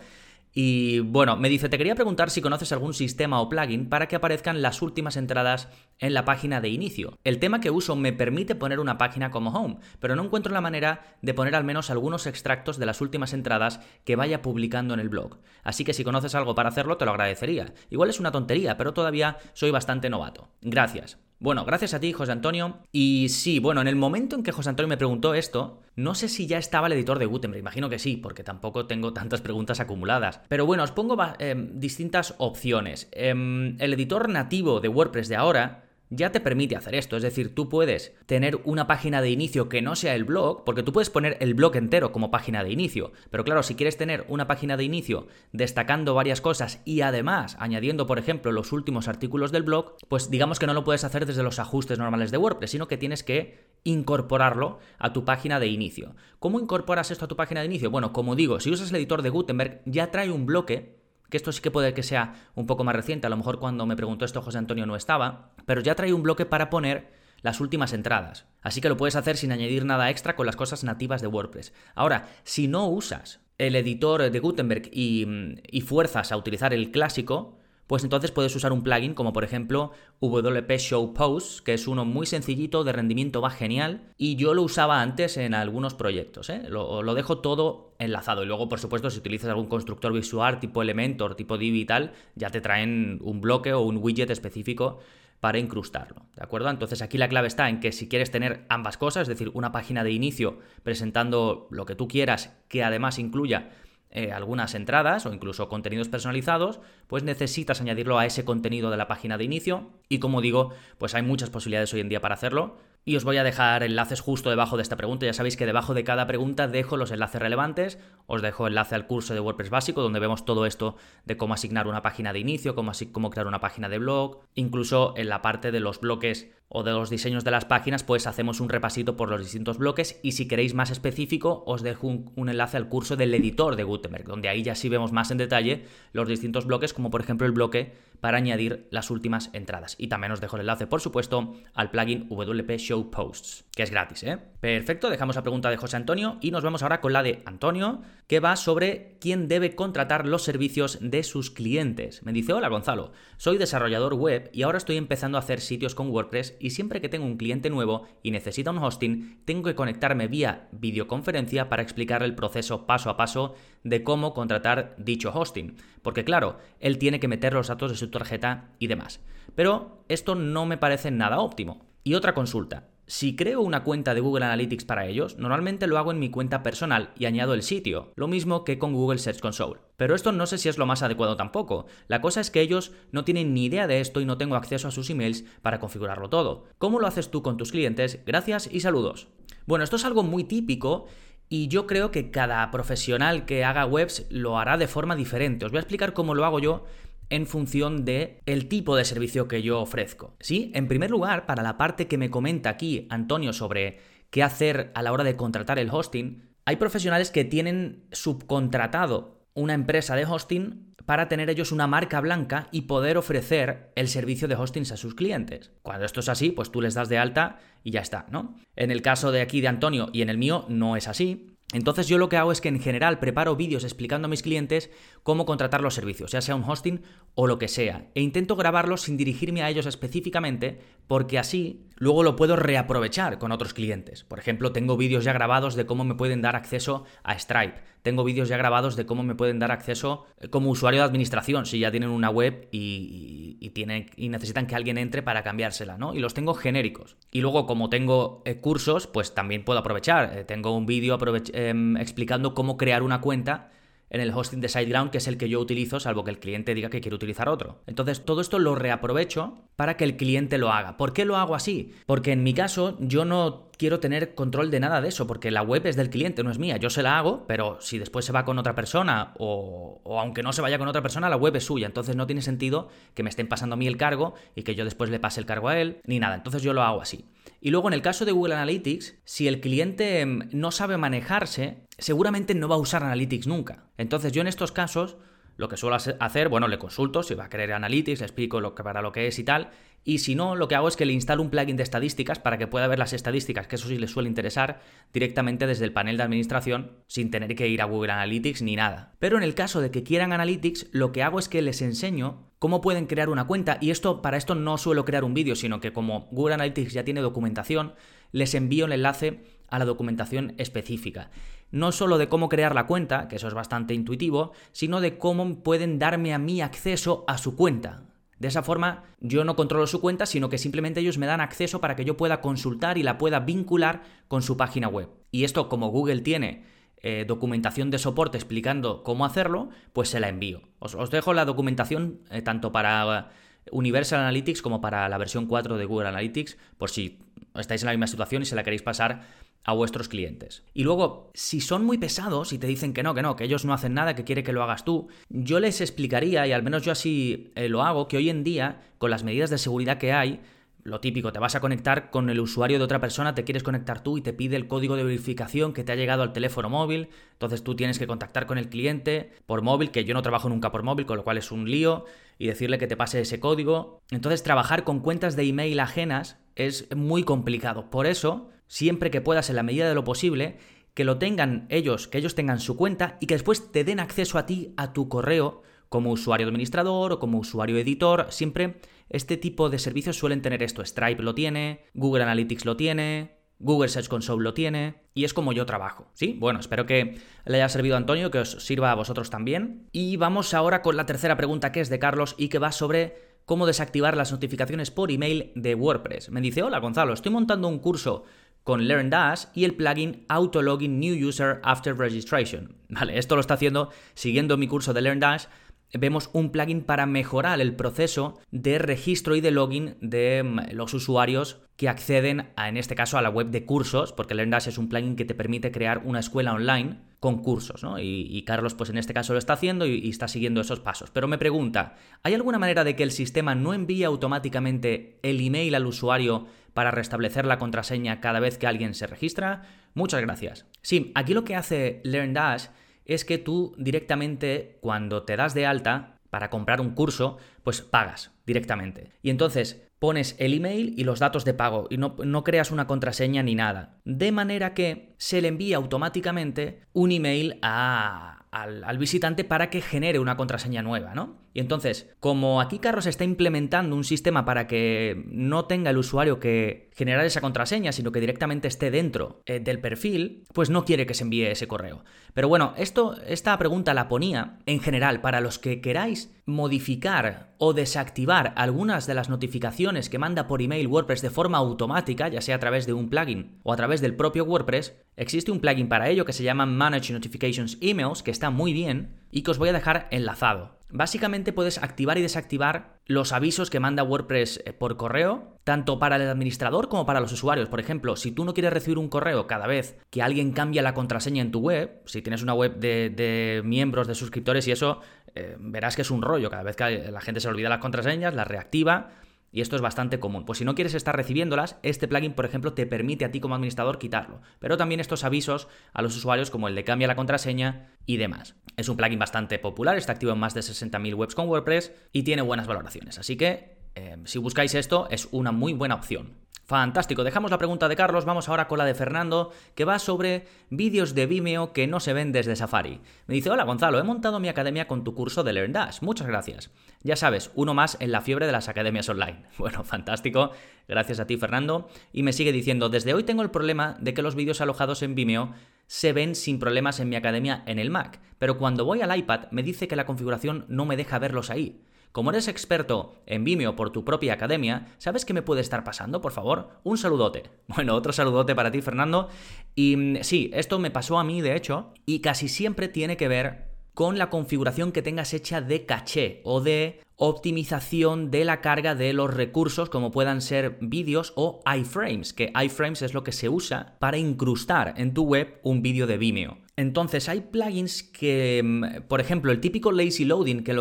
Y 0.53 0.99
bueno, 0.99 1.37
me 1.37 1.49
dice, 1.49 1.69
te 1.69 1.77
quería 1.77 1.95
preguntar 1.95 2.29
si 2.29 2.41
conoces 2.41 2.71
algún 2.71 2.93
sistema 2.93 3.41
o 3.41 3.49
plugin 3.49 3.89
para 3.89 4.07
que 4.07 4.15
aparezcan 4.15 4.61
las 4.61 4.81
últimas 4.81 5.17
entradas 5.17 5.69
en 5.99 6.13
la 6.13 6.25
página 6.25 6.61
de 6.61 6.69
inicio. 6.69 7.17
El 7.23 7.39
tema 7.39 7.59
que 7.59 7.69
uso 7.69 7.95
me 7.95 8.13
permite 8.13 8.55
poner 8.55 8.79
una 8.79 8.97
página 8.97 9.29
como 9.29 9.51
home, 9.51 9.77
pero 9.99 10.15
no 10.15 10.23
encuentro 10.23 10.53
la 10.53 10.61
manera 10.61 11.17
de 11.21 11.33
poner 11.33 11.55
al 11.55 11.63
menos 11.63 11.89
algunos 11.89 12.25
extractos 12.25 12.77
de 12.77 12.85
las 12.85 13.01
últimas 13.01 13.33
entradas 13.33 13.81
que 14.03 14.15
vaya 14.15 14.41
publicando 14.41 14.93
en 14.93 14.99
el 14.99 15.09
blog. 15.09 15.37
Así 15.63 15.83
que 15.83 15.93
si 15.93 16.03
conoces 16.03 16.33
algo 16.35 16.55
para 16.55 16.69
hacerlo, 16.69 16.97
te 16.97 17.05
lo 17.05 17.11
agradecería. 17.11 17.73
Igual 17.89 18.09
es 18.09 18.19
una 18.19 18.31
tontería, 18.31 18.77
pero 18.77 18.93
todavía 18.93 19.37
soy 19.53 19.71
bastante 19.71 20.09
novato. 20.09 20.49
Gracias. 20.61 21.19
Bueno, 21.39 21.65
gracias 21.65 21.93
a 21.93 21.99
ti, 21.99 22.13
José 22.13 22.31
Antonio. 22.31 22.79
Y 22.91 23.29
sí, 23.29 23.59
bueno, 23.59 23.81
en 23.81 23.87
el 23.87 23.95
momento 23.95 24.35
en 24.35 24.41
que 24.41 24.51
José 24.51 24.69
Antonio 24.69 24.87
me 24.87 24.97
preguntó 24.97 25.35
esto, 25.35 25.81
no 25.95 26.15
sé 26.15 26.29
si 26.29 26.47
ya 26.47 26.57
estaba 26.57 26.87
el 26.87 26.93
editor 26.93 27.19
de 27.19 27.27
Gutenberg, 27.27 27.59
imagino 27.59 27.89
que 27.89 27.99
sí, 27.99 28.17
porque 28.17 28.43
tampoco 28.43 28.87
tengo 28.87 29.13
tantas 29.13 29.41
preguntas 29.41 29.79
acumuladas. 29.79 30.41
Pero 30.47 30.65
bueno, 30.65 30.83
os 30.83 30.91
pongo 30.91 31.15
eh, 31.37 31.55
distintas 31.73 32.33
opciones. 32.39 33.07
Eh, 33.11 33.29
el 33.29 33.93
editor 33.93 34.29
nativo 34.29 34.79
de 34.79 34.87
WordPress 34.87 35.29
de 35.29 35.35
ahora 35.35 35.86
ya 36.09 36.31
te 36.31 36.39
permite 36.39 36.75
hacer 36.75 36.95
esto. 36.95 37.17
Es 37.17 37.23
decir, 37.23 37.53
tú 37.53 37.69
puedes 37.69 38.13
tener 38.25 38.59
una 38.63 38.87
página 38.87 39.21
de 39.21 39.29
inicio 39.29 39.69
que 39.69 39.81
no 39.81 39.95
sea 39.95 40.15
el 40.15 40.23
blog, 40.23 40.63
porque 40.63 40.83
tú 40.83 40.91
puedes 40.93 41.09
poner 41.09 41.37
el 41.39 41.53
blog 41.53 41.75
entero 41.75 42.11
como 42.11 42.31
página 42.31 42.63
de 42.63 42.71
inicio. 42.71 43.11
Pero 43.29 43.43
claro, 43.43 43.63
si 43.63 43.75
quieres 43.75 43.97
tener 43.97 44.25
una 44.27 44.47
página 44.47 44.77
de 44.77 44.83
inicio 44.83 45.27
destacando 45.51 46.13
varias 46.13 46.41
cosas 46.41 46.81
y 46.85 47.01
además 47.01 47.57
añadiendo, 47.59 48.07
por 48.07 48.19
ejemplo, 48.19 48.51
los 48.51 48.71
últimos 48.71 49.07
artículos 49.07 49.51
del 49.51 49.63
blog, 49.63 49.95
pues 50.07 50.29
digamos 50.29 50.59
que 50.59 50.67
no 50.67 50.73
lo 50.73 50.83
puedes 50.83 51.03
hacer 51.03 51.25
desde 51.25 51.43
los 51.43 51.59
ajustes 51.59 51.99
normales 51.99 52.31
de 52.31 52.37
WordPress, 52.37 52.71
sino 52.71 52.87
que 52.87 52.97
tienes 52.97 53.23
que 53.23 53.67
incorporarlo 53.83 54.79
a 54.97 55.13
tu 55.13 55.23
página 55.23 55.59
de 55.59 55.67
inicio. 55.67 56.15
¿Cómo 56.39 56.59
incorporas 56.59 57.11
esto 57.11 57.25
a 57.25 57.27
tu 57.27 57.35
página 57.35 57.61
de 57.61 57.67
inicio? 57.67 57.89
Bueno, 57.89 58.11
como 58.11 58.35
digo, 58.35 58.59
si 58.59 58.71
usas 58.71 58.89
el 58.89 58.97
editor 58.97 59.21
de 59.21 59.29
Gutenberg, 59.29 59.81
ya 59.85 60.11
trae 60.11 60.31
un 60.31 60.45
bloque 60.45 60.96
que 61.29 61.37
esto 61.37 61.51
sí 61.51 61.61
que 61.61 61.71
puede 61.71 61.93
que 61.93 62.03
sea 62.03 62.35
un 62.55 62.65
poco 62.65 62.83
más 62.83 62.95
reciente, 62.95 63.27
a 63.27 63.29
lo 63.29 63.37
mejor 63.37 63.59
cuando 63.59 63.85
me 63.85 63.95
preguntó 63.95 64.25
esto 64.25 64.41
José 64.41 64.57
Antonio 64.57 64.85
no 64.85 64.95
estaba, 64.95 65.51
pero 65.65 65.81
ya 65.81 65.95
trae 65.95 66.13
un 66.13 66.23
bloque 66.23 66.45
para 66.45 66.69
poner 66.69 67.11
las 67.41 67.59
últimas 67.59 67.93
entradas. 67.93 68.45
Así 68.61 68.81
que 68.81 68.89
lo 68.89 68.97
puedes 68.97 69.15
hacer 69.15 69.37
sin 69.37 69.51
añadir 69.51 69.85
nada 69.85 70.09
extra 70.09 70.35
con 70.35 70.45
las 70.45 70.55
cosas 70.55 70.83
nativas 70.83 71.21
de 71.21 71.27
WordPress. 71.27 71.73
Ahora, 71.95 72.29
si 72.43 72.67
no 72.67 72.87
usas 72.87 73.41
el 73.57 73.75
editor 73.75 74.29
de 74.29 74.39
Gutenberg 74.39 74.89
y, 74.91 75.27
y 75.69 75.81
fuerzas 75.81 76.31
a 76.31 76.37
utilizar 76.37 76.73
el 76.73 76.91
clásico, 76.91 77.59
pues 77.87 78.03
entonces 78.03 78.31
puedes 78.31 78.55
usar 78.55 78.73
un 78.73 78.83
plugin 78.83 79.13
como 79.13 79.33
por 79.33 79.43
ejemplo 79.43 79.91
WP 80.21 80.77
Show 80.77 81.13
Posts, 81.13 81.61
que 81.61 81.73
es 81.73 81.87
uno 81.87 82.05
muy 82.05 82.25
sencillito, 82.25 82.83
de 82.83 82.91
rendimiento 82.91 83.41
va 83.41 83.49
genial, 83.49 84.13
y 84.17 84.35
yo 84.35 84.53
lo 84.53 84.63
usaba 84.63 85.01
antes 85.01 85.37
en 85.37 85.53
algunos 85.53 85.93
proyectos, 85.93 86.49
¿eh? 86.49 86.63
lo, 86.69 87.01
lo, 87.01 87.15
dejo 87.15 87.39
todo 87.39 87.95
enlazado. 87.99 88.43
Y 88.43 88.45
luego, 88.45 88.67
por 88.67 88.79
supuesto, 88.79 89.09
si 89.09 89.19
utilizas 89.19 89.49
algún 89.49 89.67
constructor 89.67 90.11
visual 90.13 90.59
tipo 90.59 90.81
Elementor, 90.81 91.35
tipo 91.35 91.57
Divi 91.57 91.81
y 91.81 91.85
tal, 91.85 92.11
ya 92.35 92.49
te 92.49 92.61
traen 92.61 93.19
un 93.21 93.41
bloque 93.41 93.73
o 93.73 93.81
un 93.81 93.97
widget 93.97 94.29
específico 94.29 94.99
para 95.39 95.59
incrustarlo, 95.59 96.25
¿de 96.35 96.43
acuerdo? 96.43 96.69
Entonces 96.69 97.01
aquí 97.01 97.17
la 97.17 97.29
clave 97.29 97.47
está 97.47 97.69
en 97.69 97.79
que 97.79 97.91
si 97.91 98.09
quieres 98.09 98.31
tener 98.31 98.65
ambas 98.69 98.97
cosas, 98.97 99.23
es 99.23 99.27
decir, 99.27 99.51
una 99.53 99.71
página 99.71 100.03
de 100.03 100.11
inicio 100.11 100.57
presentando 100.83 101.67
lo 101.69 101.85
que 101.85 101.95
tú 101.95 102.07
quieras, 102.07 102.57
que 102.67 102.83
además 102.83 103.19
incluya 103.19 103.69
eh, 104.09 104.31
algunas 104.31 104.73
entradas 104.73 105.25
o 105.25 105.33
incluso 105.33 105.69
contenidos 105.69 106.07
personalizados, 106.07 106.79
pues 107.07 107.23
necesitas 107.23 107.81
añadirlo 107.81 108.17
a 108.17 108.25
ese 108.25 108.45
contenido 108.45 108.89
de 108.89 108.97
la 108.97 109.07
página 109.07 109.37
de 109.37 109.43
inicio. 109.43 109.89
Y 110.09 110.19
como 110.19 110.41
digo, 110.41 110.73
pues 110.97 111.13
hay 111.15 111.23
muchas 111.23 111.49
posibilidades 111.49 111.93
hoy 111.93 112.01
en 112.01 112.09
día 112.09 112.21
para 112.21 112.35
hacerlo. 112.35 112.77
Y 113.07 113.15
os 113.15 113.23
voy 113.23 113.37
a 113.37 113.45
dejar 113.45 113.83
enlaces 113.83 114.19
justo 114.19 114.49
debajo 114.49 114.75
de 114.75 114.83
esta 114.83 114.97
pregunta. 114.97 115.25
Ya 115.25 115.31
sabéis 115.31 115.55
que 115.55 115.65
debajo 115.65 115.93
de 115.93 116.03
cada 116.03 116.27
pregunta 116.27 116.67
dejo 116.67 116.97
los 116.97 117.09
enlaces 117.11 117.41
relevantes. 117.41 117.99
Os 118.25 118.41
dejo 118.41 118.67
enlace 118.67 118.95
al 118.95 119.07
curso 119.07 119.33
de 119.33 119.39
WordPress 119.39 119.69
básico 119.69 120.01
donde 120.01 120.19
vemos 120.19 120.43
todo 120.43 120.65
esto 120.65 120.97
de 121.23 121.37
cómo 121.37 121.53
asignar 121.53 121.87
una 121.87 122.01
página 122.01 122.33
de 122.33 122.39
inicio, 122.39 122.75
cómo, 122.75 122.91
cómo 123.13 123.29
crear 123.29 123.47
una 123.47 123.61
página 123.61 123.87
de 123.87 123.99
blog. 123.99 124.41
Incluso 124.55 125.13
en 125.15 125.29
la 125.29 125.41
parte 125.41 125.71
de 125.71 125.79
los 125.79 126.01
bloques 126.01 126.49
o 126.69 126.83
de 126.83 126.91
los 126.91 127.09
diseños 127.09 127.43
de 127.43 127.51
las 127.51 127.65
páginas, 127.65 128.03
pues 128.03 128.27
hacemos 128.27 128.59
un 128.59 128.69
repasito 128.69 129.15
por 129.15 129.29
los 129.29 129.41
distintos 129.41 129.77
bloques 129.77 130.19
y 130.21 130.33
si 130.33 130.47
queréis 130.47 130.73
más 130.73 130.91
específico, 130.91 131.63
os 131.65 131.81
dejo 131.81 132.07
un, 132.07 132.49
enlace 132.49 132.77
al 132.77 132.89
curso 132.89 133.15
del 133.15 133.33
editor 133.33 133.75
de 133.75 133.83
Gutenberg, 133.83 134.25
donde 134.25 134.49
ahí 134.49 134.63
ya 134.63 134.75
sí 134.75 134.89
vemos 134.89 135.13
más 135.13 135.31
en 135.31 135.37
detalle 135.37 135.85
los 136.11 136.27
distintos 136.27 136.65
bloques, 136.65 136.93
como 136.93 137.09
por 137.09 137.21
ejemplo 137.21 137.47
el 137.47 137.53
bloque 137.53 137.93
para 138.19 138.37
añadir 138.37 138.87
las 138.91 139.11
últimas 139.11 139.49
entradas. 139.53 139.95
Y 139.97 140.07
también 140.07 140.31
os 140.33 140.41
dejo 140.41 140.57
el 140.57 140.61
enlace, 140.61 140.87
por 140.87 140.99
supuesto, 140.99 141.53
al 141.73 141.89
plugin 141.89 142.27
WP 142.29 142.77
Show 142.77 142.96
Posts, 143.05 143.65
que 143.75 143.83
es 143.83 143.91
gratis, 143.91 144.23
¿eh? 144.23 144.37
Perfecto, 144.59 145.09
dejamos 145.09 145.35
la 145.35 145.43
pregunta 145.43 145.69
de 145.69 145.77
José 145.77 145.97
Antonio 145.97 146.37
y 146.41 146.51
nos 146.51 146.63
vamos 146.63 146.81
ahora 146.81 146.99
con 146.99 147.13
la 147.13 147.23
de 147.23 147.43
Antonio, 147.45 148.01
que 148.25 148.39
va 148.39 148.55
sobre 148.55 149.17
quién 149.21 149.47
debe 149.47 149.75
contratar 149.75 150.25
los 150.25 150.43
servicios 150.43 150.97
de 150.99 151.23
sus 151.23 151.51
clientes. 151.51 152.23
Me 152.23 152.33
dice, 152.33 152.53
hola 152.53 152.67
Gonzalo, 152.67 153.11
soy 153.37 153.57
desarrollador 153.57 154.15
web 154.15 154.49
y 154.51 154.63
ahora 154.63 154.79
estoy 154.79 154.97
empezando 154.97 155.37
a 155.37 155.41
hacer 155.41 155.61
sitios 155.61 155.95
con 155.95 156.09
WordPress 156.09 156.57
y 156.59 156.71
siempre 156.71 157.01
que 157.01 157.09
tengo 157.09 157.25
un 157.25 157.37
cliente 157.37 157.69
nuevo 157.69 158.07
y 158.23 158.31
necesita 158.31 158.71
un 158.71 158.79
hosting, 158.79 159.41
tengo 159.45 159.63
que 159.63 159.75
conectarme 159.75 160.27
vía 160.27 160.67
videoconferencia 160.71 161.69
para 161.69 161.83
explicarle 161.83 162.27
el 162.27 162.35
proceso 162.35 162.87
paso 162.87 163.09
a 163.09 163.17
paso 163.17 163.53
de 163.83 164.03
cómo 164.03 164.33
contratar 164.33 164.95
dicho 164.97 165.31
hosting. 165.33 165.75
Porque 166.01 166.25
claro, 166.25 166.57
él 166.79 166.97
tiene 166.97 167.19
que 167.19 167.27
meter 167.27 167.53
los 167.53 167.67
datos 167.67 167.91
de 167.91 167.97
su 167.97 168.09
tarjeta 168.09 168.71
y 168.79 168.87
demás. 168.87 169.19
Pero 169.55 170.03
esto 170.09 170.35
no 170.35 170.65
me 170.65 170.77
parece 170.77 171.11
nada 171.11 171.39
óptimo. 171.39 171.86
Y 172.07 172.15
otra 172.15 172.33
consulta. 172.33 172.87
Si 173.05 173.35
creo 173.35 173.59
una 173.59 173.83
cuenta 173.83 174.13
de 174.13 174.21
Google 174.21 174.45
Analytics 174.45 174.85
para 174.85 175.07
ellos, 175.07 175.37
normalmente 175.37 175.87
lo 175.87 175.97
hago 175.97 176.11
en 176.11 176.19
mi 176.19 176.29
cuenta 176.29 176.63
personal 176.63 177.11
y 177.17 177.25
añado 177.25 177.53
el 177.53 177.63
sitio, 177.63 178.13
lo 178.15 178.29
mismo 178.29 178.63
que 178.63 178.79
con 178.79 178.93
Google 178.93 179.19
Search 179.19 179.41
Console. 179.41 179.81
Pero 179.97 180.15
esto 180.15 180.31
no 180.31 180.45
sé 180.45 180.57
si 180.57 180.69
es 180.69 180.77
lo 180.77 180.85
más 180.85 181.03
adecuado 181.03 181.35
tampoco. 181.35 181.85
La 182.07 182.21
cosa 182.21 182.39
es 182.39 182.49
que 182.49 182.61
ellos 182.61 182.93
no 183.11 183.25
tienen 183.25 183.53
ni 183.53 183.65
idea 183.65 183.87
de 183.87 183.99
esto 183.99 184.21
y 184.21 184.25
no 184.25 184.37
tengo 184.37 184.55
acceso 184.55 184.87
a 184.87 184.91
sus 184.91 185.09
emails 185.09 185.43
para 185.61 185.81
configurarlo 185.81 186.29
todo. 186.29 186.63
¿Cómo 186.77 187.01
lo 187.01 187.07
haces 187.07 187.29
tú 187.29 187.41
con 187.43 187.57
tus 187.57 187.73
clientes? 187.73 188.21
Gracias 188.25 188.69
y 188.71 188.79
saludos. 188.79 189.27
Bueno, 189.65 189.83
esto 189.83 189.97
es 189.97 190.05
algo 190.05 190.23
muy 190.23 190.45
típico 190.45 191.07
y 191.49 191.67
yo 191.67 191.87
creo 191.87 192.11
que 192.11 192.31
cada 192.31 192.71
profesional 192.71 193.45
que 193.45 193.65
haga 193.65 193.85
webs 193.85 194.27
lo 194.29 194.57
hará 194.59 194.77
de 194.77 194.87
forma 194.87 195.17
diferente. 195.17 195.65
Os 195.65 195.73
voy 195.73 195.79
a 195.79 195.81
explicar 195.81 196.13
cómo 196.13 196.35
lo 196.35 196.45
hago 196.45 196.59
yo 196.59 196.85
en 197.29 197.47
función 197.47 198.05
de 198.05 198.41
el 198.45 198.67
tipo 198.67 198.95
de 198.95 199.05
servicio 199.05 199.47
que 199.47 199.61
yo 199.61 199.81
ofrezco. 199.81 200.35
Sí, 200.39 200.71
en 200.73 200.87
primer 200.87 201.11
lugar, 201.11 201.45
para 201.45 201.63
la 201.63 201.77
parte 201.77 202.07
que 202.07 202.17
me 202.17 202.29
comenta 202.29 202.69
aquí 202.69 203.07
Antonio 203.09 203.53
sobre 203.53 203.99
qué 204.29 204.43
hacer 204.43 204.91
a 204.95 205.01
la 205.01 205.11
hora 205.11 205.23
de 205.23 205.35
contratar 205.35 205.79
el 205.79 205.89
hosting, 205.91 206.43
hay 206.65 206.75
profesionales 206.75 207.31
que 207.31 207.45
tienen 207.45 208.07
subcontratado 208.11 209.45
una 209.53 209.73
empresa 209.73 210.15
de 210.15 210.25
hosting 210.25 210.93
para 211.05 211.29
tener 211.29 211.49
ellos 211.49 211.71
una 211.71 211.87
marca 211.87 212.19
blanca 212.19 212.67
y 212.71 212.81
poder 212.81 213.17
ofrecer 213.17 213.93
el 213.95 214.09
servicio 214.09 214.49
de 214.49 214.55
hostings 214.55 214.91
a 214.91 214.97
sus 214.97 215.15
clientes. 215.15 215.71
Cuando 215.81 216.05
esto 216.05 216.19
es 216.19 216.27
así, 216.27 216.51
pues 216.51 216.69
tú 216.69 216.81
les 216.81 216.95
das 216.95 217.07
de 217.07 217.17
alta 217.17 217.59
y 217.81 217.91
ya 217.91 218.01
está, 218.01 218.25
¿no? 218.29 218.55
En 218.75 218.91
el 218.91 219.01
caso 219.01 219.31
de 219.31 219.39
aquí 219.39 219.61
de 219.61 219.69
Antonio 219.69 220.09
y 220.11 220.21
en 220.21 220.29
el 220.29 220.37
mío 220.37 220.65
no 220.67 220.97
es 220.97 221.07
así. 221.07 221.56
Entonces 221.73 222.07
yo 222.07 222.17
lo 222.17 222.29
que 222.29 222.37
hago 222.37 222.53
es 222.53 222.61
que 222.61 222.69
en 222.69 222.79
general 222.79 223.19
preparo 223.19 223.57
vídeos 223.57 223.83
explicando 223.83 224.27
a 224.27 224.29
mis 224.29 224.41
clientes 224.41 224.89
cómo 225.23 225.45
contratar 225.45 225.81
los 225.81 225.95
servicios, 225.95 226.31
ya 226.31 226.39
sea 226.39 226.55
un 226.55 226.63
hosting 226.63 227.01
o 227.35 227.45
lo 227.45 227.59
que 227.59 227.67
sea, 227.67 228.07
e 228.15 228.21
intento 228.21 228.55
grabarlos 228.55 229.01
sin 229.01 229.17
dirigirme 229.17 229.61
a 229.61 229.69
ellos 229.69 229.85
específicamente 229.85 230.79
porque 231.07 231.37
así 231.37 231.85
luego 231.97 232.23
lo 232.23 232.37
puedo 232.37 232.55
reaprovechar 232.55 233.37
con 233.37 233.51
otros 233.51 233.73
clientes. 233.73 234.23
Por 234.23 234.39
ejemplo, 234.39 234.71
tengo 234.71 234.95
vídeos 234.95 235.25
ya 235.25 235.33
grabados 235.33 235.75
de 235.75 235.85
cómo 235.85 236.05
me 236.05 236.15
pueden 236.15 236.41
dar 236.41 236.55
acceso 236.55 237.03
a 237.23 237.37
Stripe, 237.37 237.81
tengo 238.01 238.23
vídeos 238.23 238.49
ya 238.49 238.57
grabados 238.57 238.95
de 238.95 239.05
cómo 239.05 239.23
me 239.23 239.35
pueden 239.35 239.59
dar 239.59 239.71
acceso 239.71 240.25
eh, 240.39 240.49
como 240.49 240.69
usuario 240.69 241.01
de 241.01 241.07
administración 241.07 241.65
si 241.65 241.79
ya 241.79 241.91
tienen 241.91 242.09
una 242.09 242.29
web 242.29 242.67
y, 242.71 243.69
tienen, 243.73 244.07
y 244.15 244.29
necesitan 244.29 244.65
que 244.65 244.75
alguien 244.75 244.97
entre 244.97 245.21
para 245.21 245.43
cambiársela, 245.43 245.97
¿no? 245.97 246.13
Y 246.13 246.19
los 246.19 246.33
tengo 246.33 246.53
genéricos. 246.53 247.17
Y 247.31 247.41
luego 247.41 247.65
como 247.65 247.89
tengo 247.89 248.41
eh, 248.45 248.59
cursos, 248.59 249.07
pues 249.07 249.33
también 249.33 249.63
puedo 249.63 249.79
aprovechar. 249.79 250.37
eh, 250.37 250.43
tengo 250.43 250.75
un 250.75 250.85
vídeo 250.85 251.17
em, 251.53 251.97
explicando 251.97 252.53
cómo 252.53 252.77
crear 252.77 253.03
una 253.03 253.21
cuenta 253.21 253.71
en 254.09 254.21
el 254.21 254.31
hosting 254.33 254.61
de 254.61 254.69
SiteGround, 254.69 255.11
que 255.11 255.17
es 255.17 255.27
el 255.27 255.37
que 255.37 255.49
yo 255.49 255.59
utilizo, 255.59 255.99
salvo 255.99 256.23
que 256.23 256.31
el 256.31 256.39
cliente 256.39 256.73
diga 256.73 256.89
que 256.89 257.01
quiere 257.01 257.15
utilizar 257.15 257.49
otro. 257.49 257.81
Entonces, 257.87 258.23
todo 258.23 258.41
esto 258.41 258.59
lo 258.59 258.75
reaprovecho 258.75 259.57
para 259.75 259.97
que 259.97 260.03
el 260.03 260.17
cliente 260.17 260.57
lo 260.57 260.71
haga. 260.71 260.97
¿Por 260.97 261.13
qué 261.13 261.25
lo 261.25 261.37
hago 261.37 261.55
así? 261.55 261.93
Porque 262.05 262.31
en 262.31 262.43
mi 262.43 262.53
caso, 262.53 262.97
yo 262.99 263.25
no 263.25 263.69
quiero 263.77 263.99
tener 263.99 264.33
control 264.35 264.71
de 264.71 264.79
nada 264.79 265.01
de 265.01 265.09
eso, 265.09 265.27
porque 265.27 265.51
la 265.51 265.61
web 265.61 265.85
es 265.85 265.95
del 265.95 266.09
cliente, 266.09 266.43
no 266.43 266.51
es 266.51 266.57
mía. 266.57 266.77
Yo 266.77 266.89
se 266.89 267.03
la 267.03 267.17
hago, 267.17 267.45
pero 267.47 267.77
si 267.79 267.99
después 267.99 268.25
se 268.25 268.31
va 268.31 268.45
con 268.45 268.57
otra 268.57 268.75
persona 268.75 269.33
o, 269.37 270.01
o 270.03 270.19
aunque 270.19 270.43
no 270.43 270.53
se 270.53 270.61
vaya 270.61 270.79
con 270.79 270.87
otra 270.87 271.01
persona, 271.01 271.29
la 271.29 271.37
web 271.37 271.55
es 271.55 271.65
suya. 271.65 271.85
Entonces 271.85 272.15
no 272.15 272.25
tiene 272.25 272.41
sentido 272.41 272.89
que 273.13 273.23
me 273.23 273.29
estén 273.29 273.47
pasando 273.47 273.75
a 273.75 273.77
mí 273.77 273.87
el 273.87 273.97
cargo 273.97 274.33
y 274.55 274.63
que 274.63 274.75
yo 274.75 274.83
después 274.83 275.09
le 275.09 275.19
pase 275.19 275.39
el 275.39 275.45
cargo 275.45 275.69
a 275.69 275.79
él, 275.79 276.01
ni 276.05 276.19
nada. 276.19 276.35
Entonces 276.35 276.63
yo 276.63 276.73
lo 276.73 276.81
hago 276.81 277.01
así. 277.01 277.25
Y 277.59 277.71
luego 277.71 277.87
en 277.87 277.93
el 277.93 278.01
caso 278.01 278.25
de 278.25 278.31
Google 278.31 278.55
Analytics, 278.55 279.15
si 279.23 279.47
el 279.47 279.59
cliente 279.59 280.21
em, 280.21 280.47
no 280.51 280.71
sabe 280.71 280.97
manejarse, 280.97 281.85
seguramente 281.97 282.53
no 282.55 282.67
va 282.67 282.75
a 282.75 282.79
usar 282.79 283.03
Analytics 283.03 283.47
nunca. 283.47 283.85
Entonces 283.97 284.31
yo 284.31 284.41
en 284.41 284.47
estos 284.47 284.71
casos 284.71 285.17
lo 285.57 285.67
que 285.67 285.77
suelo 285.77 285.95
hacer, 285.95 286.49
bueno, 286.49 286.67
le 286.67 286.77
consulto 286.77 287.23
si 287.23 287.33
va 287.33 287.45
a 287.45 287.49
querer 287.49 287.73
Analytics, 287.73 288.19
le 288.19 288.25
explico 288.25 288.75
para 288.75 289.01
lo 289.01 289.11
que 289.11 289.27
es 289.27 289.39
y 289.39 289.43
tal. 289.43 289.71
Y 290.03 290.19
si 290.19 290.35
no, 290.35 290.55
lo 290.55 290.69
que 290.69 290.75
hago 290.75 290.87
es 290.87 290.95
que 290.95 291.05
le 291.05 291.11
instalo 291.11 291.41
un 291.41 291.49
plugin 291.49 291.75
de 291.75 291.83
estadísticas 291.83 292.39
para 292.39 292.57
que 292.57 292.67
pueda 292.67 292.87
ver 292.87 292.99
las 292.99 293.11
estadísticas, 293.11 293.67
que 293.67 293.75
eso 293.75 293.89
sí 293.89 293.97
le 293.97 294.07
suele 294.07 294.29
interesar, 294.29 294.79
directamente 295.11 295.67
desde 295.67 295.83
el 295.83 295.91
panel 295.91 296.15
de 296.15 296.23
administración, 296.23 296.91
sin 297.07 297.29
tener 297.29 297.55
que 297.55 297.67
ir 297.67 297.81
a 297.81 297.85
Google 297.85 298.13
Analytics 298.13 298.61
ni 298.61 298.77
nada. 298.77 299.15
Pero 299.19 299.35
en 299.35 299.43
el 299.43 299.53
caso 299.53 299.81
de 299.81 299.91
que 299.91 300.03
quieran 300.03 300.31
Analytics, 300.31 300.87
lo 300.93 301.11
que 301.11 301.23
hago 301.23 301.39
es 301.39 301.49
que 301.49 301.61
les 301.61 301.81
enseño 301.81 302.51
cómo 302.59 302.79
pueden 302.79 303.07
crear 303.07 303.27
una 303.27 303.47
cuenta. 303.47 303.79
Y 303.81 303.89
esto, 303.89 304.21
para 304.21 304.37
esto 304.37 304.55
no 304.55 304.77
suelo 304.77 305.03
crear 305.03 305.25
un 305.25 305.33
vídeo, 305.33 305.55
sino 305.55 305.81
que 305.81 305.91
como 305.91 306.29
Google 306.31 306.53
Analytics 306.53 306.93
ya 306.93 307.03
tiene 307.03 307.19
documentación, 307.19 307.93
les 308.31 308.53
envío 308.55 308.85
el 308.85 308.93
enlace 308.93 309.43
a 309.69 309.79
la 309.79 309.85
documentación 309.85 310.53
específica. 310.57 311.29
No 311.71 311.91
solo 311.91 312.17
de 312.17 312.29
cómo 312.29 312.49
crear 312.49 312.73
la 312.73 312.87
cuenta, 312.87 313.27
que 313.27 313.35
eso 313.35 313.47
es 313.47 313.53
bastante 313.53 313.93
intuitivo, 313.93 314.53
sino 314.71 315.01
de 315.01 315.17
cómo 315.17 315.63
pueden 315.63 315.99
darme 315.99 316.33
a 316.33 316.39
mí 316.39 316.61
acceso 316.61 317.25
a 317.27 317.37
su 317.37 317.55
cuenta. 317.55 318.03
De 318.39 318.47
esa 318.47 318.63
forma, 318.63 319.03
yo 319.19 319.43
no 319.43 319.55
controlo 319.55 319.87
su 319.87 319.99
cuenta, 319.99 320.25
sino 320.25 320.47
que 320.49 320.59
simplemente 320.59 320.99
ellos 320.99 321.17
me 321.17 321.25
dan 321.25 321.41
acceso 321.41 321.81
para 321.81 321.95
que 321.95 322.05
yo 322.05 322.17
pueda 322.17 322.39
consultar 322.39 322.97
y 322.97 323.03
la 323.03 323.17
pueda 323.17 323.39
vincular 323.39 324.03
con 324.27 324.43
su 324.43 324.57
página 324.57 324.87
web. 324.87 325.09
Y 325.31 325.43
esto, 325.43 325.69
como 325.69 325.89
Google 325.89 326.21
tiene 326.21 326.63
eh, 327.01 327.25
documentación 327.27 327.89
de 327.89 327.99
soporte 327.99 328.37
explicando 328.37 329.03
cómo 329.03 329.25
hacerlo, 329.25 329.69
pues 329.91 330.09
se 330.09 330.19
la 330.19 330.29
envío. 330.29 330.61
Os, 330.79 331.09
dejo 331.09 331.33
la 331.33 331.45
documentación 331.45 332.21
eh, 332.29 332.41
tanto 332.41 332.71
para 332.71 333.29
Universal 333.71 334.19
Analytics 334.19 334.61
como 334.61 334.81
para 334.81 335.09
la 335.09 335.17
versión 335.17 335.47
4 335.47 335.77
de 335.77 335.85
Google 335.85 336.09
Analytics, 336.09 336.57
por 336.77 336.89
si 336.89 337.19
estáis 337.55 337.81
en 337.81 337.87
la 337.87 337.93
misma 337.93 338.07
situación 338.07 338.43
y 338.43 338.45
se 338.45 338.55
la 338.55 338.63
queréis 338.63 338.83
pasar 338.83 339.21
a 339.63 339.73
vuestros 339.73 340.07
clientes. 340.07 340.63
Y 340.73 340.83
luego, 340.83 341.31
si 341.33 341.59
son 341.59 341.85
muy 341.85 341.97
pesados 341.97 342.53
y 342.53 342.57
te 342.57 342.67
dicen 342.67 342.93
que 342.93 343.03
no, 343.03 343.13
que 343.13 343.21
no, 343.21 343.35
que 343.35 343.43
ellos 343.43 343.65
no 343.65 343.73
hacen 343.73 343.93
nada, 343.93 344.15
que 344.15 344.23
quiere 344.23 344.43
que 344.43 344.53
lo 344.53 344.63
hagas 344.63 344.85
tú, 344.85 345.09
yo 345.29 345.59
les 345.59 345.81
explicaría, 345.81 346.47
y 346.47 346.53
al 346.53 346.63
menos 346.63 346.83
yo 346.83 346.91
así 346.91 347.51
eh, 347.55 347.67
lo 347.67 347.83
hago, 347.83 348.07
que 348.07 348.17
hoy 348.17 348.29
en 348.29 348.43
día, 348.43 348.81
con 348.97 349.11
las 349.11 349.23
medidas 349.23 349.49
de 349.49 349.57
seguridad 349.57 349.97
que 349.97 350.13
hay, 350.13 350.39
lo 350.87 351.01
típico, 351.01 351.33
te 351.33 351.39
vas 351.39 351.53
a 351.53 351.59
conectar 351.59 352.09
con 352.11 352.29
el 352.29 352.39
usuario 352.39 352.77
de 352.77 352.85
otra 352.85 353.01
persona, 353.01 353.35
te 353.35 353.43
quieres 353.43 353.61
conectar 353.61 354.01
tú 354.01 354.17
y 354.17 354.21
te 354.21 354.31
pide 354.31 354.55
el 354.55 354.69
código 354.69 354.95
de 354.95 355.03
verificación 355.03 355.73
que 355.73 355.83
te 355.83 355.91
ha 355.91 355.95
llegado 355.95 356.23
al 356.23 356.31
teléfono 356.31 356.69
móvil, 356.69 357.09
entonces 357.33 357.61
tú 357.61 357.75
tienes 357.75 357.99
que 357.99 358.07
contactar 358.07 358.45
con 358.45 358.57
el 358.57 358.69
cliente 358.69 359.33
por 359.45 359.61
móvil, 359.61 359.91
que 359.91 360.05
yo 360.05 360.13
no 360.13 360.21
trabajo 360.21 360.47
nunca 360.47 360.71
por 360.71 360.83
móvil, 360.83 361.05
con 361.05 361.17
lo 361.17 361.25
cual 361.25 361.37
es 361.37 361.51
un 361.51 361.69
lío, 361.69 362.05
y 362.39 362.47
decirle 362.47 362.77
que 362.77 362.87
te 362.87 362.95
pase 362.95 363.19
ese 363.19 363.41
código. 363.41 363.99
Entonces 364.11 364.43
trabajar 364.43 364.85
con 364.85 365.01
cuentas 365.01 365.35
de 365.35 365.43
email 365.43 365.77
ajenas 365.81 366.37
es 366.55 366.87
muy 366.95 367.23
complicado. 367.23 367.89
Por 367.89 368.07
eso, 368.07 368.49
siempre 368.67 369.11
que 369.11 369.21
puedas, 369.21 369.49
en 369.49 369.55
la 369.55 369.63
medida 369.63 369.87
de 369.87 369.95
lo 369.95 370.03
posible, 370.03 370.57
que 370.93 371.03
lo 371.03 371.17
tengan 371.17 371.67
ellos, 371.69 372.07
que 372.07 372.17
ellos 372.17 372.35
tengan 372.35 372.59
su 372.59 372.75
cuenta 372.75 373.17
y 373.19 373.27
que 373.27 373.35
después 373.35 373.71
te 373.71 373.83
den 373.83 373.99
acceso 373.99 374.37
a 374.37 374.45
ti, 374.45 374.73
a 374.77 374.93
tu 374.93 375.09
correo, 375.09 375.61
como 375.89 376.11
usuario 376.11 376.47
administrador 376.47 377.13
o 377.13 377.19
como 377.19 377.39
usuario 377.39 377.77
editor, 377.77 378.27
siempre 378.29 378.79
este 379.09 379.37
tipo 379.37 379.69
de 379.69 379.79
servicios 379.79 380.17
suelen 380.17 380.41
tener 380.41 380.63
esto. 380.63 380.83
Stripe 380.83 381.23
lo 381.23 381.33
tiene, 381.33 381.85
Google 381.93 382.23
Analytics 382.23 382.65
lo 382.65 382.75
tiene, 382.75 383.37
Google 383.59 383.89
Search 383.89 384.07
Console 384.07 384.43
lo 384.43 384.53
tiene, 384.53 384.95
y 385.13 385.23
es 385.23 385.33
como 385.33 385.53
yo 385.53 385.65
trabajo. 385.65 386.09
¿Sí? 386.13 386.35
Bueno, 386.39 386.59
espero 386.59 386.85
que 386.85 387.19
le 387.45 387.55
haya 387.57 387.69
servido 387.69 387.95
a 387.95 387.97
Antonio, 387.97 388.31
que 388.31 388.39
os 388.39 388.63
sirva 388.63 388.91
a 388.91 388.95
vosotros 388.95 389.29
también. 389.29 389.87
Y 389.91 390.17
vamos 390.17 390.53
ahora 390.53 390.81
con 390.81 390.97
la 390.97 391.05
tercera 391.05 391.37
pregunta 391.37 391.71
que 391.71 391.81
es 391.81 391.89
de 391.89 391.99
Carlos 391.99 392.35
y 392.37 392.49
que 392.49 392.59
va 392.59 392.71
sobre 392.71 393.37
cómo 393.45 393.65
desactivar 393.65 394.17
las 394.17 394.31
notificaciones 394.31 394.91
por 394.91 395.09
email 395.09 395.53
de 395.55 395.73
WordPress. 395.73 396.29
Me 396.31 396.41
dice, 396.41 396.63
hola 396.63 396.79
Gonzalo, 396.79 397.13
estoy 397.13 397.31
montando 397.31 397.69
un 397.69 397.79
curso 397.79 398.25
con 398.67 398.85
LearnDash 398.85 399.45
y 399.53 399.63
el 399.63 399.75
plugin 399.75 400.25
Autologin 400.27 400.99
New 400.99 401.25
User 401.25 401.61
After 401.63 401.97
Registration. 401.97 402.75
Vale, 402.89 403.17
esto 403.17 403.35
lo 403.35 403.39
está 403.39 403.53
haciendo 403.53 403.93
siguiendo 404.13 404.57
mi 404.57 404.67
curso 404.67 404.93
de 404.93 405.01
LearnDash 405.03 405.45
vemos 405.93 406.29
un 406.33 406.51
plugin 406.51 406.81
para 406.81 407.05
mejorar 407.05 407.61
el 407.61 407.75
proceso 407.75 408.39
de 408.51 408.77
registro 408.77 409.37
y 409.37 409.41
de 409.41 409.51
login 409.51 409.95
de 410.01 410.43
mm, 410.43 410.73
los 410.73 410.93
usuarios 410.93 411.61
que 411.77 411.87
acceden 411.87 412.49
a, 412.57 412.67
en 412.67 412.75
este 412.75 412.95
caso, 412.95 413.17
a 413.17 413.21
la 413.21 413.29
web 413.29 413.47
de 413.51 413.63
cursos, 413.63 414.11
porque 414.11 414.35
LearnDash 414.35 414.67
es 414.67 414.77
un 414.77 414.89
plugin 414.89 415.15
que 415.15 415.23
te 415.23 415.35
permite 415.35 415.71
crear 415.71 416.01
una 416.03 416.19
escuela 416.19 416.53
online 416.53 416.99
con 417.19 417.41
cursos, 417.41 417.83
¿no? 417.83 417.99
Y, 417.99 418.43
Carlos, 418.45 418.73
pues 418.73 418.89
en 418.89 418.97
este 418.97 419.13
caso 419.13 419.33
lo 419.33 419.39
está 419.39 419.53
haciendo 419.53 419.85
y, 419.85 420.09
está 420.09 420.27
siguiendo 420.27 420.61
esos 420.61 420.79
pasos. 420.79 421.09
Pero 421.11 421.27
me 421.27 421.37
pregunta, 421.37 421.95
¿hay 422.21 422.33
alguna 422.33 422.59
manera 422.59 422.83
de 422.83 422.95
que 422.95 423.03
el 423.03 423.11
sistema 423.11 423.55
no 423.55 423.73
envíe 423.73 424.03
automáticamente 424.03 425.19
el 425.23 425.39
email 425.39 425.73
al 425.73 425.87
usuario 425.87 426.47
para 426.77 426.91
restablecer 426.91 427.47
la 427.47 427.57
contraseña 427.57 428.21
cada 428.21 428.39
vez 428.39 428.59
que 428.59 428.67
alguien 428.67 428.93
se 428.93 429.07
registra? 429.07 429.63
Muchas 429.95 430.21
gracias. 430.21 430.67
Sí, 430.83 431.11
aquí 431.15 431.33
lo 431.33 431.43
que 431.43 431.55
hace 431.55 432.01
LearnDash 432.03 432.67
es 433.05 433.25
que 433.25 433.39
tú 433.39 433.73
directamente 433.79 434.77
cuando 434.79 435.23
te 435.23 435.35
das 435.35 435.55
de 435.55 435.65
alta 435.65 436.19
para 436.29 436.51
comprar 436.51 436.79
un 436.79 436.91
curso, 436.91 437.39
pues 437.63 437.81
pagas 437.81 438.29
directamente. 438.45 439.09
Y 439.23 439.31
entonces 439.31 439.87
pones 439.97 440.35
el 440.37 440.53
email 440.53 440.93
y 440.95 441.03
los 441.03 441.17
datos 441.17 441.45
de 441.45 441.55
pago 441.55 441.87
y 441.89 441.97
no, 441.97 442.15
no, 442.23 442.43
creas 442.43 442.69
una 442.69 442.85
contraseña 442.85 443.41
ni 443.41 443.55
nada. 443.55 443.97
De 444.05 444.31
manera 444.31 444.75
que 444.75 445.15
se 445.17 445.41
le 445.41 445.47
envía 445.47 445.77
automáticamente 445.77 446.81
un 446.93 447.11
email 447.11 447.57
al, 447.63 448.83
al, 448.83 448.97
visitante 448.99 449.43
para 449.43 449.71
que 449.71 449.81
genere 449.81 450.19
una 450.19 450.37
contraseña 450.37 450.83
nueva, 450.83 451.15
¿no? 451.15 451.37
Y 451.57 451.59
entonces, 451.59 452.07
como 452.19 452.61
aquí 452.61 452.77
Carlos 452.77 453.07
está 453.07 453.23
implementando 453.23 453.95
un 453.95 454.03
sistema 454.03 454.45
para 454.45 454.67
que 454.67 455.23
no 455.25 455.65
tenga 455.65 455.89
el 455.89 455.97
usuario 455.97 456.39
que 456.39 456.91
generar 456.95 457.25
esa 457.25 457.41
contraseña, 457.41 457.91
sino 457.91 458.11
que 458.11 458.19
directamente 458.19 458.67
esté 458.67 458.91
dentro 458.91 459.41
eh, 459.47 459.59
del 459.59 459.79
perfil, 459.79 460.43
pues 460.53 460.69
no 460.69 460.85
quiere 460.85 461.07
que 461.07 461.15
se 461.15 461.23
envíe 461.23 461.47
ese 461.47 461.67
correo. 461.67 462.03
Pero 462.35 462.47
bueno, 462.47 462.75
esto, 462.77 463.15
esta 463.25 463.57
pregunta 463.57 463.95
la 463.95 464.07
ponía 464.07 464.59
en 464.67 464.79
general 464.81 465.19
para 465.19 465.41
los 465.41 465.57
que 465.57 465.81
queráis 465.81 466.31
modificar 466.45 467.55
o 467.57 467.73
desactivar 467.73 468.53
algunas 468.55 469.07
de 469.07 469.15
las 469.15 469.27
notificaciones 469.27 470.11
que 470.11 470.19
manda 470.19 470.45
por 470.45 470.61
email 470.61 470.85
WordPress 470.85 471.23
de 471.23 471.31
forma 471.31 471.57
automática, 471.57 472.27
ya 472.27 472.41
sea 472.41 472.57
a 472.57 472.59
través 472.59 472.85
de 472.85 472.93
un 472.93 473.09
plugin 473.09 473.57
o 473.63 473.73
a 473.73 473.77
través 473.77 473.99
del 473.99 474.15
propio 474.15 474.43
WordPress, 474.43 474.95
existe 475.15 475.49
un 475.49 475.59
plugin 475.59 475.89
para 475.89 476.07
ello 476.07 476.23
que 476.23 476.33
se 476.33 476.43
llama 476.43 476.67
Manage 476.67 477.13
Notifications 477.13 477.79
Emails, 477.81 478.21
que 478.21 478.29
está 478.29 478.51
muy 478.51 478.73
bien 478.73 479.15
y 479.31 479.41
que 479.41 479.49
os 479.49 479.57
voy 479.57 479.69
a 479.69 479.73
dejar 479.73 480.07
enlazado. 480.11 480.76
Básicamente 480.89 481.51
puedes 481.51 481.77
activar 481.83 482.17
y 482.17 482.21
desactivar 482.21 482.97
los 483.05 483.33
avisos 483.33 483.69
que 483.69 483.79
manda 483.79 484.03
WordPress 484.03 484.61
eh, 484.65 484.71
por 484.71 484.95
correo, 484.95 485.59
tanto 485.63 485.99
para 485.99 486.15
el 486.15 486.29
administrador 486.29 486.87
como 486.87 487.05
para 487.05 487.19
los 487.19 487.31
usuarios. 487.33 487.67
Por 487.67 487.79
ejemplo, 487.79 488.15
si 488.15 488.31
tú 488.31 488.45
no 488.45 488.53
quieres 488.53 488.71
recibir 488.71 488.97
un 488.97 489.09
correo 489.09 489.47
cada 489.47 489.67
vez 489.67 489.97
que 490.09 490.21
alguien 490.21 490.53
cambia 490.53 490.81
la 490.81 490.93
contraseña 490.93 491.41
en 491.41 491.51
tu 491.51 491.59
web, 491.59 492.01
si 492.05 492.21
tienes 492.21 492.41
una 492.41 492.53
web 492.53 492.77
de, 492.77 493.09
de 493.09 493.61
miembros, 493.65 494.07
de 494.07 494.15
suscriptores 494.15 494.67
y 494.67 494.71
eso, 494.71 495.01
eh, 495.35 495.55
verás 495.59 495.95
que 495.95 496.03
es 496.03 496.11
un 496.11 496.21
rollo. 496.21 496.49
Cada 496.49 496.63
vez 496.63 496.75
que 496.75 497.11
la 497.11 497.21
gente 497.21 497.41
se 497.41 497.47
olvida 497.47 497.69
las 497.69 497.79
contraseñas, 497.79 498.33
las 498.33 498.47
reactiva. 498.47 499.11
Y 499.57 499.61
esto 499.61 499.75
es 499.75 499.81
bastante 499.81 500.19
común. 500.19 500.45
Pues 500.45 500.59
si 500.59 500.65
no 500.65 500.75
quieres 500.75 500.93
estar 500.93 501.15
recibiéndolas, 501.15 501.79
este 501.81 502.07
plugin, 502.07 502.33
por 502.33 502.45
ejemplo, 502.45 502.73
te 502.73 502.85
permite 502.85 503.25
a 503.25 503.31
ti 503.31 503.39
como 503.39 503.55
administrador 503.55 503.97
quitarlo. 503.97 504.39
Pero 504.59 504.77
también 504.77 504.99
estos 504.99 505.23
avisos 505.23 505.67
a 505.93 506.03
los 506.03 506.15
usuarios, 506.15 506.51
como 506.51 506.67
el 506.67 506.75
de 506.75 506.83
cambia 506.83 507.07
la 507.07 507.15
contraseña 507.15 507.89
y 508.05 508.17
demás. 508.17 508.53
Es 508.75 508.87
un 508.87 508.97
plugin 508.97 509.17
bastante 509.17 509.57
popular, 509.57 509.97
está 509.97 510.11
activo 510.11 510.31
en 510.31 510.37
más 510.37 510.53
de 510.53 510.61
60.000 510.61 511.15
webs 511.15 511.33
con 511.33 511.49
WordPress 511.49 511.91
y 512.11 512.21
tiene 512.21 512.43
buenas 512.43 512.67
valoraciones. 512.67 513.17
Así 513.17 513.35
que 513.35 513.76
eh, 513.97 514.17
si 514.25 514.37
buscáis 514.37 514.75
esto, 514.75 515.07
es 515.09 515.27
una 515.31 515.51
muy 515.51 515.73
buena 515.73 515.95
opción. 515.95 516.35
Fantástico, 516.67 517.23
dejamos 517.23 517.49
la 517.49 517.57
pregunta 517.57 517.87
de 517.87 517.95
Carlos, 517.95 518.25
vamos 518.25 518.47
ahora 518.47 518.67
con 518.67 518.77
la 518.77 518.85
de 518.85 518.93
Fernando, 518.93 519.51
que 519.73 519.85
va 519.85 519.99
sobre 519.99 520.45
vídeos 520.69 521.15
de 521.15 521.25
Vimeo 521.25 521.71
que 521.71 521.87
no 521.87 521.99
se 521.99 522.13
ven 522.13 522.31
desde 522.31 522.57
Safari. 522.57 522.99
Me 523.25 523.35
dice, 523.35 523.49
hola 523.49 523.63
Gonzalo, 523.63 523.97
he 523.99 524.03
montado 524.03 524.39
mi 524.39 524.49
academia 524.49 524.85
con 524.85 525.03
tu 525.03 525.15
curso 525.15 525.43
de 525.43 525.53
LearnDash, 525.53 526.01
muchas 526.01 526.27
gracias. 526.27 526.69
Ya 527.01 527.15
sabes, 527.15 527.51
uno 527.55 527.73
más 527.73 527.97
en 528.01 528.11
la 528.11 528.21
fiebre 528.21 528.45
de 528.45 528.51
las 528.51 528.67
academias 528.67 529.09
online. 529.09 529.45
Bueno, 529.57 529.83
fantástico, 529.83 530.51
gracias 530.87 531.19
a 531.19 531.25
ti 531.25 531.37
Fernando. 531.37 531.89
Y 532.11 532.21
me 532.21 532.33
sigue 532.33 532.51
diciendo, 532.51 532.89
desde 532.89 533.13
hoy 533.13 533.23
tengo 533.23 533.41
el 533.41 533.49
problema 533.49 533.97
de 533.99 534.13
que 534.13 534.21
los 534.21 534.35
vídeos 534.35 534.61
alojados 534.61 535.01
en 535.01 535.15
Vimeo 535.15 535.53
se 535.87 536.11
ven 536.11 536.35
sin 536.35 536.59
problemas 536.59 536.99
en 536.99 537.07
mi 537.07 537.15
academia 537.15 537.63
en 537.65 537.79
el 537.79 537.89
Mac, 537.89 538.19
pero 538.37 538.57
cuando 538.57 538.83
voy 538.83 539.01
al 539.01 539.17
iPad 539.17 539.49
me 539.51 539.63
dice 539.63 539.87
que 539.87 539.95
la 539.95 540.05
configuración 540.05 540.65
no 540.67 540.85
me 540.85 540.97
deja 540.97 541.17
verlos 541.17 541.49
ahí. 541.49 541.81
Como 542.11 542.31
eres 542.31 542.47
experto 542.47 543.15
en 543.25 543.43
Vimeo 543.43 543.75
por 543.75 543.91
tu 543.91 544.03
propia 544.03 544.33
academia, 544.33 544.87
¿sabes 544.97 545.25
qué 545.25 545.33
me 545.33 545.41
puede 545.41 545.61
estar 545.61 545.83
pasando, 545.83 546.21
por 546.21 546.31
favor? 546.31 546.69
Un 546.83 546.97
saludote. 546.97 547.43
Bueno, 547.67 547.95
otro 547.95 548.11
saludote 548.11 548.55
para 548.55 548.71
ti, 548.71 548.81
Fernando. 548.81 549.29
Y 549.75 549.95
mm, 549.95 550.17
sí, 550.23 550.49
esto 550.53 550.79
me 550.79 550.89
pasó 550.89 551.19
a 551.19 551.23
mí, 551.23 551.41
de 551.41 551.55
hecho, 551.55 551.93
y 552.05 552.21
casi 552.21 552.47
siempre 552.47 552.87
tiene 552.87 553.17
que 553.17 553.27
ver 553.27 553.67
con 553.93 554.17
la 554.17 554.29
configuración 554.29 554.91
que 554.91 555.01
tengas 555.01 555.33
hecha 555.33 555.59
de 555.59 555.85
caché 555.85 556.41
o 556.43 556.61
de 556.61 557.01
optimización 557.15 558.29
de 558.29 558.45
la 558.45 558.61
carga 558.61 558.93
de 558.93 559.11
los 559.11 559.33
recursos 559.33 559.89
como 559.89 560.11
puedan 560.11 560.41
ser 560.41 560.77
vídeos 560.81 561.33
o 561.35 561.61
iframes, 561.65 562.31
que 562.31 562.53
iframes 562.63 563.01
es 563.01 563.15
lo 563.15 563.23
que 563.23 563.31
se 563.31 563.49
usa 563.49 563.97
para 563.99 564.17
incrustar 564.17 564.93
en 564.97 565.15
tu 565.15 565.23
web 565.23 565.59
un 565.63 565.81
vídeo 565.81 566.05
de 566.05 566.19
Vimeo. 566.19 566.59
Entonces 566.77 567.27
hay 567.27 567.41
plugins 567.41 568.03
que, 568.03 568.61
mm, 568.63 569.07
por 569.07 569.19
ejemplo, 569.19 569.51
el 569.51 569.59
típico 569.59 569.91
lazy 569.91 570.25
loading 570.25 570.63
que 570.63 570.75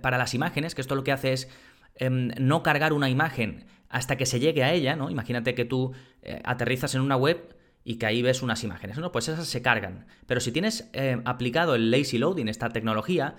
para 0.00 0.18
las 0.18 0.34
imágenes, 0.34 0.74
que 0.74 0.80
esto 0.80 0.94
lo 0.94 1.04
que 1.04 1.12
hace 1.12 1.34
es 1.34 1.48
em, 1.96 2.30
no 2.40 2.62
cargar 2.62 2.94
una 2.94 3.10
imagen 3.10 3.66
hasta 3.90 4.16
que 4.16 4.24
se 4.24 4.40
llegue 4.40 4.64
a 4.64 4.72
ella, 4.72 4.96
¿no? 4.96 5.10
Imagínate 5.10 5.54
que 5.54 5.66
tú 5.66 5.92
eh, 6.22 6.40
aterrizas 6.44 6.94
en 6.94 7.02
una 7.02 7.16
web 7.16 7.54
y 7.84 7.96
que 7.96 8.06
ahí 8.06 8.22
ves 8.22 8.42
unas 8.42 8.64
imágenes, 8.64 8.96
¿no? 8.96 9.12
Pues 9.12 9.28
esas 9.28 9.46
se 9.46 9.60
cargan. 9.60 10.06
Pero 10.26 10.40
si 10.40 10.52
tienes 10.52 10.88
eh, 10.94 11.20
aplicado 11.26 11.74
el 11.74 11.90
lazy 11.90 12.16
loading, 12.16 12.48
esta 12.48 12.70
tecnología, 12.70 13.36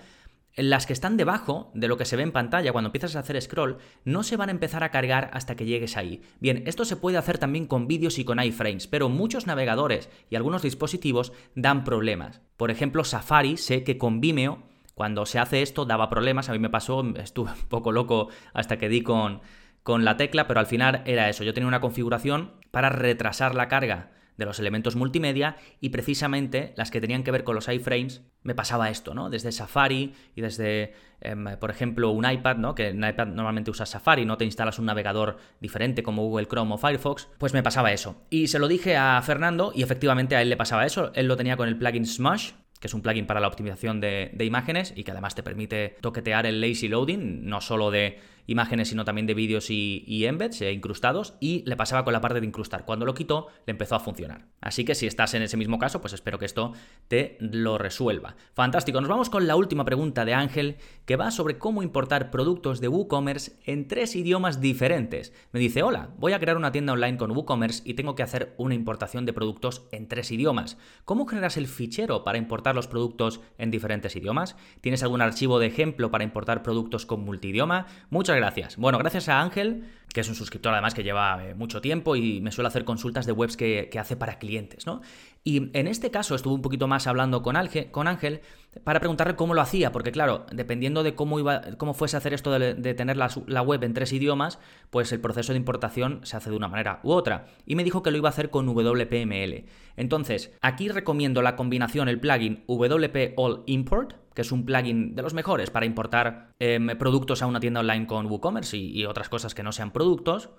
las 0.56 0.86
que 0.86 0.92
están 0.92 1.16
debajo 1.16 1.70
de 1.74 1.88
lo 1.88 1.96
que 1.96 2.04
se 2.04 2.16
ve 2.16 2.22
en 2.22 2.32
pantalla 2.32 2.72
cuando 2.72 2.88
empiezas 2.88 3.16
a 3.16 3.20
hacer 3.20 3.40
scroll 3.40 3.78
no 4.04 4.22
se 4.22 4.36
van 4.36 4.48
a 4.48 4.52
empezar 4.52 4.84
a 4.84 4.90
cargar 4.90 5.30
hasta 5.32 5.56
que 5.56 5.64
llegues 5.64 5.96
ahí. 5.96 6.22
Bien, 6.40 6.62
esto 6.66 6.84
se 6.84 6.96
puede 6.96 7.18
hacer 7.18 7.38
también 7.38 7.66
con 7.66 7.88
vídeos 7.88 8.18
y 8.18 8.24
con 8.24 8.40
iframes, 8.40 8.86
pero 8.86 9.08
muchos 9.08 9.46
navegadores 9.46 10.08
y 10.30 10.36
algunos 10.36 10.62
dispositivos 10.62 11.32
dan 11.54 11.84
problemas. 11.84 12.40
Por 12.56 12.70
ejemplo, 12.70 13.04
Safari 13.04 13.56
sé 13.56 13.82
que 13.82 13.98
con 13.98 14.20
Vimeo 14.20 14.62
cuando 14.94 15.26
se 15.26 15.40
hace 15.40 15.60
esto 15.60 15.86
daba 15.86 16.08
problemas, 16.08 16.48
a 16.48 16.52
mí 16.52 16.60
me 16.60 16.70
pasó, 16.70 17.04
estuve 17.16 17.50
un 17.50 17.68
poco 17.68 17.90
loco 17.90 18.28
hasta 18.52 18.78
que 18.78 18.88
di 18.88 19.02
con, 19.02 19.40
con 19.82 20.04
la 20.04 20.16
tecla, 20.16 20.46
pero 20.46 20.60
al 20.60 20.66
final 20.66 21.02
era 21.04 21.28
eso, 21.28 21.42
yo 21.42 21.52
tenía 21.52 21.68
una 21.68 21.80
configuración 21.80 22.52
para 22.70 22.90
retrasar 22.90 23.54
la 23.54 23.68
carga 23.68 24.12
de 24.36 24.44
los 24.44 24.58
elementos 24.58 24.96
multimedia 24.96 25.56
y 25.80 25.90
precisamente 25.90 26.74
las 26.76 26.90
que 26.90 27.00
tenían 27.00 27.22
que 27.22 27.30
ver 27.30 27.44
con 27.44 27.54
los 27.54 27.68
iframes 27.68 28.22
me 28.42 28.54
pasaba 28.54 28.90
esto, 28.90 29.14
¿no? 29.14 29.30
Desde 29.30 29.52
Safari 29.52 30.14
y 30.34 30.40
desde, 30.40 30.92
em, 31.20 31.44
por 31.58 31.70
ejemplo, 31.70 32.10
un 32.10 32.30
iPad, 32.30 32.56
¿no? 32.56 32.74
Que 32.74 32.88
en 32.88 33.02
iPad 33.02 33.28
normalmente 33.28 33.70
usas 33.70 33.88
Safari, 33.88 34.24
no 34.26 34.36
te 34.36 34.44
instalas 34.44 34.78
un 34.78 34.86
navegador 34.86 35.38
diferente 35.60 36.02
como 36.02 36.22
Google 36.22 36.46
Chrome 36.46 36.74
o 36.74 36.78
Firefox, 36.78 37.28
pues 37.38 37.54
me 37.54 37.62
pasaba 37.62 37.92
eso. 37.92 38.22
Y 38.30 38.48
se 38.48 38.58
lo 38.58 38.68
dije 38.68 38.96
a 38.96 39.20
Fernando 39.22 39.72
y 39.74 39.82
efectivamente 39.82 40.36
a 40.36 40.42
él 40.42 40.50
le 40.50 40.56
pasaba 40.56 40.84
eso, 40.84 41.10
él 41.14 41.26
lo 41.26 41.36
tenía 41.36 41.56
con 41.56 41.68
el 41.68 41.78
plugin 41.78 42.06
Smush, 42.06 42.52
que 42.80 42.88
es 42.88 42.94
un 42.94 43.00
plugin 43.00 43.26
para 43.26 43.40
la 43.40 43.48
optimización 43.48 44.00
de, 44.00 44.30
de 44.34 44.44
imágenes 44.44 44.92
y 44.94 45.04
que 45.04 45.12
además 45.12 45.34
te 45.34 45.42
permite 45.42 45.96
toquetear 46.02 46.44
el 46.44 46.60
lazy 46.60 46.88
loading, 46.88 47.46
no 47.46 47.62
solo 47.62 47.90
de 47.90 48.18
imágenes, 48.46 48.88
sino 48.88 49.04
también 49.04 49.26
de 49.26 49.34
vídeos 49.34 49.70
y, 49.70 50.24
embeds 50.26 50.62
eh, 50.62 50.72
incrustados, 50.72 51.34
y 51.40 51.62
le 51.66 51.76
pasaba 51.76 52.04
con 52.04 52.12
la 52.12 52.20
parte 52.20 52.40
de 52.40 52.46
incrustar. 52.46 52.84
Cuando 52.84 53.06
lo 53.06 53.14
quitó, 53.14 53.48
le 53.66 53.72
empezó 53.72 53.94
a 53.94 54.00
funcionar. 54.00 54.46
Así 54.60 54.84
que 54.84 54.94
si 54.94 55.06
estás 55.06 55.34
en 55.34 55.42
ese 55.42 55.56
mismo 55.56 55.78
caso, 55.78 56.00
pues 56.00 56.12
espero 56.12 56.38
que 56.38 56.46
esto 56.46 56.72
te 57.08 57.36
lo 57.40 57.78
resuelva. 57.78 58.36
Fantástico, 58.54 59.00
nos 59.00 59.10
vamos 59.10 59.30
con 59.30 59.46
la 59.46 59.56
última 59.56 59.84
pregunta 59.84 60.24
de 60.24 60.34
Ángel, 60.34 60.76
que 61.04 61.16
va 61.16 61.30
sobre 61.30 61.58
cómo 61.58 61.82
importar 61.82 62.30
productos 62.30 62.80
de 62.80 62.88
WooCommerce 62.88 63.58
en 63.64 63.88
tres 63.88 64.16
idiomas 64.16 64.60
diferentes. 64.60 65.32
Me 65.52 65.60
dice, 65.60 65.82
hola, 65.82 66.10
voy 66.18 66.32
a 66.32 66.40
crear 66.40 66.56
una 66.56 66.72
tienda 66.72 66.92
online 66.92 67.16
con 67.16 67.30
WooCommerce 67.30 67.82
y 67.84 67.94
tengo 67.94 68.14
que 68.14 68.22
hacer 68.22 68.54
una 68.56 68.74
importación 68.74 69.26
de 69.26 69.32
productos 69.32 69.86
en 69.92 70.08
tres 70.08 70.30
idiomas. 70.30 70.78
¿Cómo 71.04 71.26
generas 71.26 71.56
el 71.56 71.66
fichero 71.66 72.24
para 72.24 72.38
importar 72.38 72.74
los 72.74 72.86
productos 72.86 73.40
en 73.58 73.70
diferentes 73.70 74.16
idiomas? 74.16 74.56
¿Tienes 74.80 75.02
algún 75.02 75.22
archivo 75.22 75.58
de 75.58 75.66
ejemplo 75.66 76.10
para 76.10 76.24
importar 76.24 76.62
productos 76.62 77.06
con 77.06 77.24
multidioma? 77.24 77.86
Muchas 78.10 78.33
gracias. 78.36 78.76
Bueno, 78.76 78.98
gracias 78.98 79.28
a 79.28 79.40
Ángel, 79.40 79.84
que 80.14 80.20
es 80.20 80.28
un 80.28 80.36
suscriptor 80.36 80.72
además 80.72 80.94
que 80.94 81.02
lleva 81.02 81.44
eh, 81.44 81.54
mucho 81.54 81.80
tiempo 81.80 82.14
y 82.14 82.40
me 82.40 82.52
suele 82.52 82.68
hacer 82.68 82.84
consultas 82.84 83.26
de 83.26 83.32
webs 83.32 83.56
que, 83.56 83.90
hace 83.98 84.16
para 84.16 84.38
clientes, 84.38 84.86
¿no? 84.86 85.02
Y 85.42 85.76
en 85.76 85.88
este 85.88 86.10
caso 86.10 86.36
estuve 86.36 86.54
un 86.54 86.62
poquito 86.62 86.86
más 86.86 87.06
hablando 87.06 87.42
con 87.42 87.56
Ángel, 87.56 88.40
para 88.82 89.00
preguntarle 89.00 89.36
cómo 89.36 89.54
lo 89.54 89.60
hacía, 89.60 89.92
porque 89.92 90.12
claro, 90.12 90.46
dependiendo 90.52 91.02
de 91.02 91.14
cómo, 91.14 91.38
iba, 91.38 91.62
cómo 91.76 91.94
fuese 91.94 92.16
a 92.16 92.18
hacer 92.18 92.32
esto 92.32 92.56
de, 92.58 92.94
tener 92.94 93.16
la, 93.16 93.62
web 93.62 93.82
en 93.84 93.92
tres 93.92 94.12
idiomas, 94.12 94.58
pues 94.90 95.12
el 95.12 95.20
proceso 95.20 95.52
de 95.52 95.58
importación 95.58 96.20
se 96.22 96.36
hace 96.36 96.50
de 96.50 96.56
una 96.56 96.68
manera 96.68 97.00
u 97.02 97.12
otra. 97.12 97.46
Y 97.66 97.74
me 97.74 97.84
dijo 97.84 98.02
que 98.02 98.10
lo 98.10 98.16
iba 98.16 98.28
a 98.28 98.32
hacer 98.32 98.50
con 98.50 98.66
WPML. 98.66 99.64
Entonces, 99.96 100.52
aquí 100.60 100.88
recomiendo 100.88 101.42
la 101.42 101.56
combinación, 101.56 102.08
el 102.08 102.20
plugin 102.20 102.64
WP 102.68 103.34
All 103.36 103.62
Import, 103.66 104.14
que 104.34 104.42
es 104.42 104.52
un 104.52 104.64
plugin 104.64 105.14
de 105.14 105.22
los 105.22 105.32
mejores 105.32 105.70
para 105.70 105.86
importar 105.86 106.54
em, 106.58 106.88
productos 106.98 107.42
a 107.42 107.46
una 107.46 107.60
tienda 107.60 107.80
online 107.80 108.06
con 108.06 108.26
WooCommerce 108.26 108.76
y, 108.76 109.04
otras 109.06 109.28
cosas 109.28 109.54
que 109.54 109.62
no 109.62 109.70
sean 109.70 109.92
productos, 109.92 110.03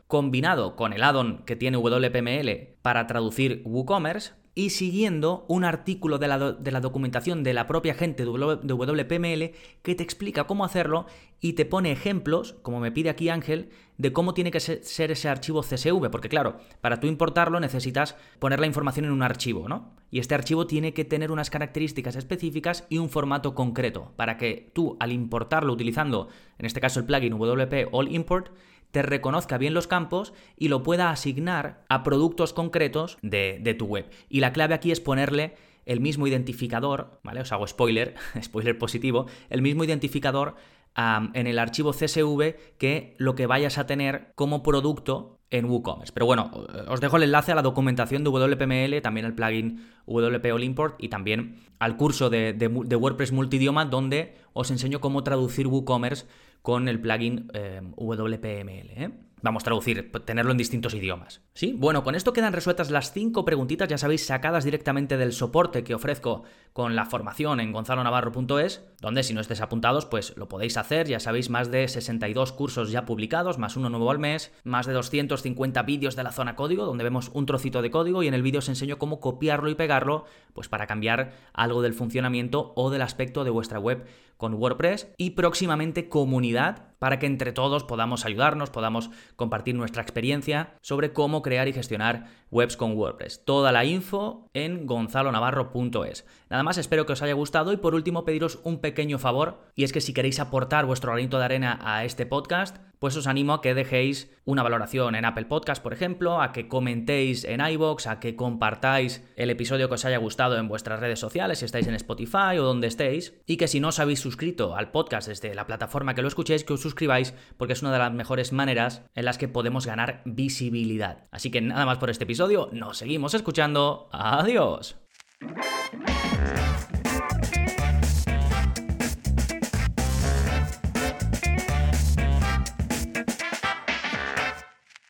combinado 0.07 0.75
con 0.75 0.93
el 0.93 1.03
add-on 1.03 1.43
que 1.45 1.55
tiene 1.55 1.77
WPML 1.77 2.75
para 2.81 3.07
traducir 3.07 3.61
WooCommerce 3.65 4.33
y 4.57 4.69
siguiendo 4.69 5.45
un 5.49 5.65
artículo 5.65 6.17
de 6.17 6.29
la, 6.29 6.53
de 6.53 6.71
la, 6.71 6.79
documentación 6.79 7.43
de 7.43 7.53
la 7.53 7.67
propia 7.67 7.93
gente 7.93 8.23
de 8.23 8.31
WPML 8.31 9.51
que 9.83 9.95
te 9.95 10.03
explica 10.03 10.45
cómo 10.45 10.63
hacerlo 10.63 11.07
y 11.41 11.53
te 11.53 11.65
pone 11.65 11.91
ejemplos, 11.91 12.55
como 12.61 12.79
me 12.79 12.91
pide 12.91 13.09
aquí 13.09 13.27
Ángel, 13.27 13.69
de 13.97 14.13
cómo 14.13 14.33
tiene 14.33 14.51
que 14.51 14.61
ser 14.61 15.11
ese 15.11 15.27
archivo 15.29 15.61
CSV, 15.61 16.09
porque 16.09 16.29
claro, 16.29 16.57
para 16.79 17.01
tú 17.01 17.07
importarlo 17.07 17.59
necesitas 17.59 18.15
poner 18.39 18.61
la 18.61 18.65
información 18.65 19.05
en 19.05 19.11
un 19.11 19.23
archivo, 19.23 19.67
¿no? 19.67 19.93
Y 20.09 20.19
este 20.19 20.35
archivo 20.35 20.67
tiene 20.67 20.93
que 20.93 21.03
tener 21.03 21.31
unas 21.31 21.49
características 21.49 22.15
específicas 22.15 22.85
y 22.89 22.97
un 22.97 23.09
formato 23.09 23.55
concreto, 23.55 24.13
para 24.15 24.37
que 24.37 24.71
tú 24.73 24.95
al 25.01 25.11
importarlo 25.11 25.73
utilizando, 25.73 26.29
en 26.57 26.65
este 26.65 26.79
caso 26.79 27.01
el 27.01 27.05
plugin 27.05 27.37
WP 27.37 27.89
All 27.91 28.13
Import, 28.13 28.51
te 28.95 29.01
reconozca 29.01 29.57
bien 29.57 29.73
los 29.73 29.87
campos 29.87 30.31
y 30.55 30.69
lo 30.69 30.81
pueda 30.81 31.09
asignar 31.09 31.83
a 31.89 32.01
productos 32.01 32.53
concretos 32.53 33.17
de, 33.21 33.75
tu 33.77 33.87
web. 33.87 34.09
Y 34.29 34.39
la 34.39 34.53
clave 34.53 34.73
aquí 34.73 34.89
es 34.89 35.01
ponerle 35.01 35.55
el 35.85 35.99
mismo 35.99 36.27
identificador, 36.27 37.19
¿vale? 37.21 37.41
Os 37.41 37.51
hago 37.51 37.67
spoiler, 37.67 38.15
spoiler 38.41 38.77
positivo, 38.77 39.25
el 39.49 39.61
mismo 39.61 39.83
identificador 39.83 40.55
en 40.95 41.45
el 41.45 41.59
archivo 41.59 41.91
CSV 41.91 42.55
que 42.77 43.15
lo 43.17 43.35
que 43.35 43.47
vayas 43.47 43.77
a 43.77 43.85
tener 43.85 44.31
como 44.35 44.63
producto 44.63 45.41
en 45.49 45.65
WooCommerce. 45.65 46.13
Pero 46.13 46.25
bueno, 46.25 46.49
os 46.87 47.01
dejo 47.01 47.17
el 47.17 47.23
enlace 47.23 47.51
a 47.51 47.55
la 47.55 47.63
documentación 47.63 48.23
de 48.23 48.29
WPML, 48.29 49.01
también 49.01 49.25
al 49.25 49.35
plugin 49.35 49.89
WP 50.05 50.53
All 50.53 50.63
Import 50.63 50.95
y 51.03 51.09
también 51.09 51.57
al 51.79 51.97
curso 51.97 52.29
de, 52.29 52.53
de 52.53 52.95
WordPress 52.95 53.33
multidioma 53.33 53.83
donde 53.83 54.35
os 54.53 54.71
enseño 54.71 55.01
cómo 55.01 55.21
traducir 55.21 55.67
WooCommerce 55.67 56.27
con 56.65 56.87
el 56.87 56.99
plugin 56.99 57.47
eh, 57.53 57.79
WPML. 57.95 58.89
¿eh? 58.89 59.11
Vamos 59.43 59.61
a 59.61 59.65
traducir, 59.65 60.11
tenerlo 60.25 60.51
en 60.51 60.57
distintos 60.57 60.95
idiomas. 60.95 61.41
¿Sí? 61.53 61.75
Bueno, 61.77 62.03
con 62.03 62.15
esto 62.15 62.33
quedan 62.33 62.53
resueltas 62.53 62.89
las 62.89 63.13
cinco 63.13 63.45
preguntitas, 63.45 63.87
ya 63.87 63.99
sabéis, 63.99 64.25
sacadas 64.25 64.63
directamente 64.63 65.15
del 65.15 65.31
soporte 65.31 65.83
que 65.83 65.93
ofrezco 65.93 66.41
con 66.73 66.95
la 66.95 67.05
formación 67.05 67.59
en 67.59 67.71
gonzalonavarro.es, 67.71 68.83
donde 69.05 69.21
si 69.21 69.35
no 69.35 69.41
estés 69.41 69.61
apuntados, 69.61 70.07
pues 70.07 70.35
lo 70.35 70.47
podéis 70.47 70.77
hacer. 70.77 71.07
Ya 71.07 71.19
sabéis, 71.19 71.51
más 71.51 71.69
de 71.69 71.87
62 71.87 72.51
cursos 72.53 72.89
ya 72.89 73.05
publicados, 73.05 73.59
más 73.59 73.77
uno 73.77 73.87
nuevo 73.87 74.09
al 74.09 74.17
mes, 74.17 74.51
más 74.63 74.87
de 74.87 74.93
250 74.93 75.83
vídeos 75.83 76.15
de 76.15 76.23
la 76.23 76.31
zona 76.31 76.55
código, 76.55 76.85
donde 76.85 77.03
vemos 77.03 77.29
un 77.35 77.45
trocito 77.45 77.83
de 77.83 77.91
código 77.91 78.23
y 78.23 78.27
en 78.27 78.33
el 78.33 78.41
vídeo 78.41 78.57
os 78.57 78.67
enseño 78.67 78.97
cómo 78.97 79.19
copiarlo 79.19 79.69
y 79.69 79.75
pegarlo, 79.75 80.25
pues 80.55 80.69
para 80.69 80.87
cambiar 80.87 81.33
algo 81.53 81.83
del 81.83 81.93
funcionamiento 81.93 82.73
o 82.75 82.89
del 82.89 83.03
aspecto 83.03 83.43
de 83.43 83.51
vuestra 83.51 83.77
web 83.77 84.07
con 84.37 84.55
WordPress 84.55 85.13
y 85.17 85.31
próximamente 85.31 86.09
comunidad 86.09 86.95
para 86.97 87.19
que 87.19 87.27
entre 87.27 87.51
todos 87.51 87.83
podamos 87.83 88.25
ayudarnos, 88.25 88.71
podamos 88.71 89.11
compartir 89.35 89.75
nuestra 89.75 90.01
experiencia 90.01 90.73
sobre 90.81 91.13
cómo 91.13 91.43
crear 91.43 91.67
y 91.67 91.73
gestionar 91.73 92.25
webs 92.51 92.77
con 92.77 92.97
WordPress. 92.97 93.43
Toda 93.45 93.71
la 93.71 93.85
info 93.85 94.49
en 94.53 94.85
gonzalonavarro.es. 94.85 96.25
Nada 96.49 96.63
más, 96.63 96.77
espero 96.77 97.05
que 97.05 97.13
os 97.13 97.21
haya 97.21 97.33
gustado 97.33 97.73
y 97.73 97.77
por 97.77 97.95
último 97.95 98.25
pediros 98.25 98.59
un 98.63 98.79
pequeño 98.79 99.19
favor, 99.19 99.59
y 99.75 99.83
es 99.83 99.91
que 99.91 100.01
si 100.01 100.13
queréis 100.13 100.39
aportar 100.39 100.85
vuestro 100.85 101.11
granito 101.11 101.37
de 101.37 101.45
arena 101.45 101.79
a 101.81 102.05
este 102.05 102.25
podcast, 102.25 102.77
pues 102.99 103.15
os 103.17 103.27
animo 103.27 103.53
a 103.53 103.61
que 103.61 103.73
dejéis 103.73 104.31
una 104.45 104.63
valoración 104.63 105.15
en 105.15 105.25
Apple 105.25 105.45
Podcast, 105.45 105.81
por 105.81 105.93
ejemplo, 105.93 106.41
a 106.41 106.51
que 106.51 106.67
comentéis 106.67 107.43
en 107.43 107.61
iBox, 107.61 108.07
a 108.07 108.19
que 108.19 108.35
compartáis 108.35 109.23
el 109.35 109.49
episodio 109.49 109.87
que 109.87 109.95
os 109.95 110.05
haya 110.05 110.17
gustado 110.17 110.57
en 110.57 110.67
vuestras 110.67 110.99
redes 110.99 111.19
sociales, 111.19 111.59
si 111.59 111.65
estáis 111.65 111.87
en 111.87 111.95
Spotify 111.95 112.57
o 112.59 112.63
donde 112.63 112.87
estéis, 112.87 113.33
y 113.45 113.57
que 113.57 113.67
si 113.67 113.79
no 113.79 113.89
os 113.89 113.99
habéis 113.99 114.19
suscrito 114.19 114.75
al 114.75 114.91
podcast 114.91 115.27
desde 115.27 115.55
la 115.55 115.67
plataforma 115.67 116.13
que 116.13 116.21
lo 116.21 116.27
escuchéis, 116.27 116.63
que 116.63 116.73
os 116.73 116.81
suscribáis, 116.81 117.33
porque 117.57 117.73
es 117.73 117.81
una 117.81 117.91
de 117.91 117.99
las 117.99 118.13
mejores 118.13 118.53
maneras 118.53 119.03
en 119.15 119.25
las 119.25 119.37
que 119.37 119.47
podemos 119.47 119.85
ganar 119.85 120.21
visibilidad. 120.25 121.27
Así 121.31 121.51
que 121.51 121.61
nada 121.61 121.85
más 121.85 121.97
por 121.97 122.09
este 122.09 122.23
episodio, 122.23 122.69
nos 122.71 122.97
seguimos 122.97 123.33
escuchando. 123.33 124.09
Adiós. 124.11 124.97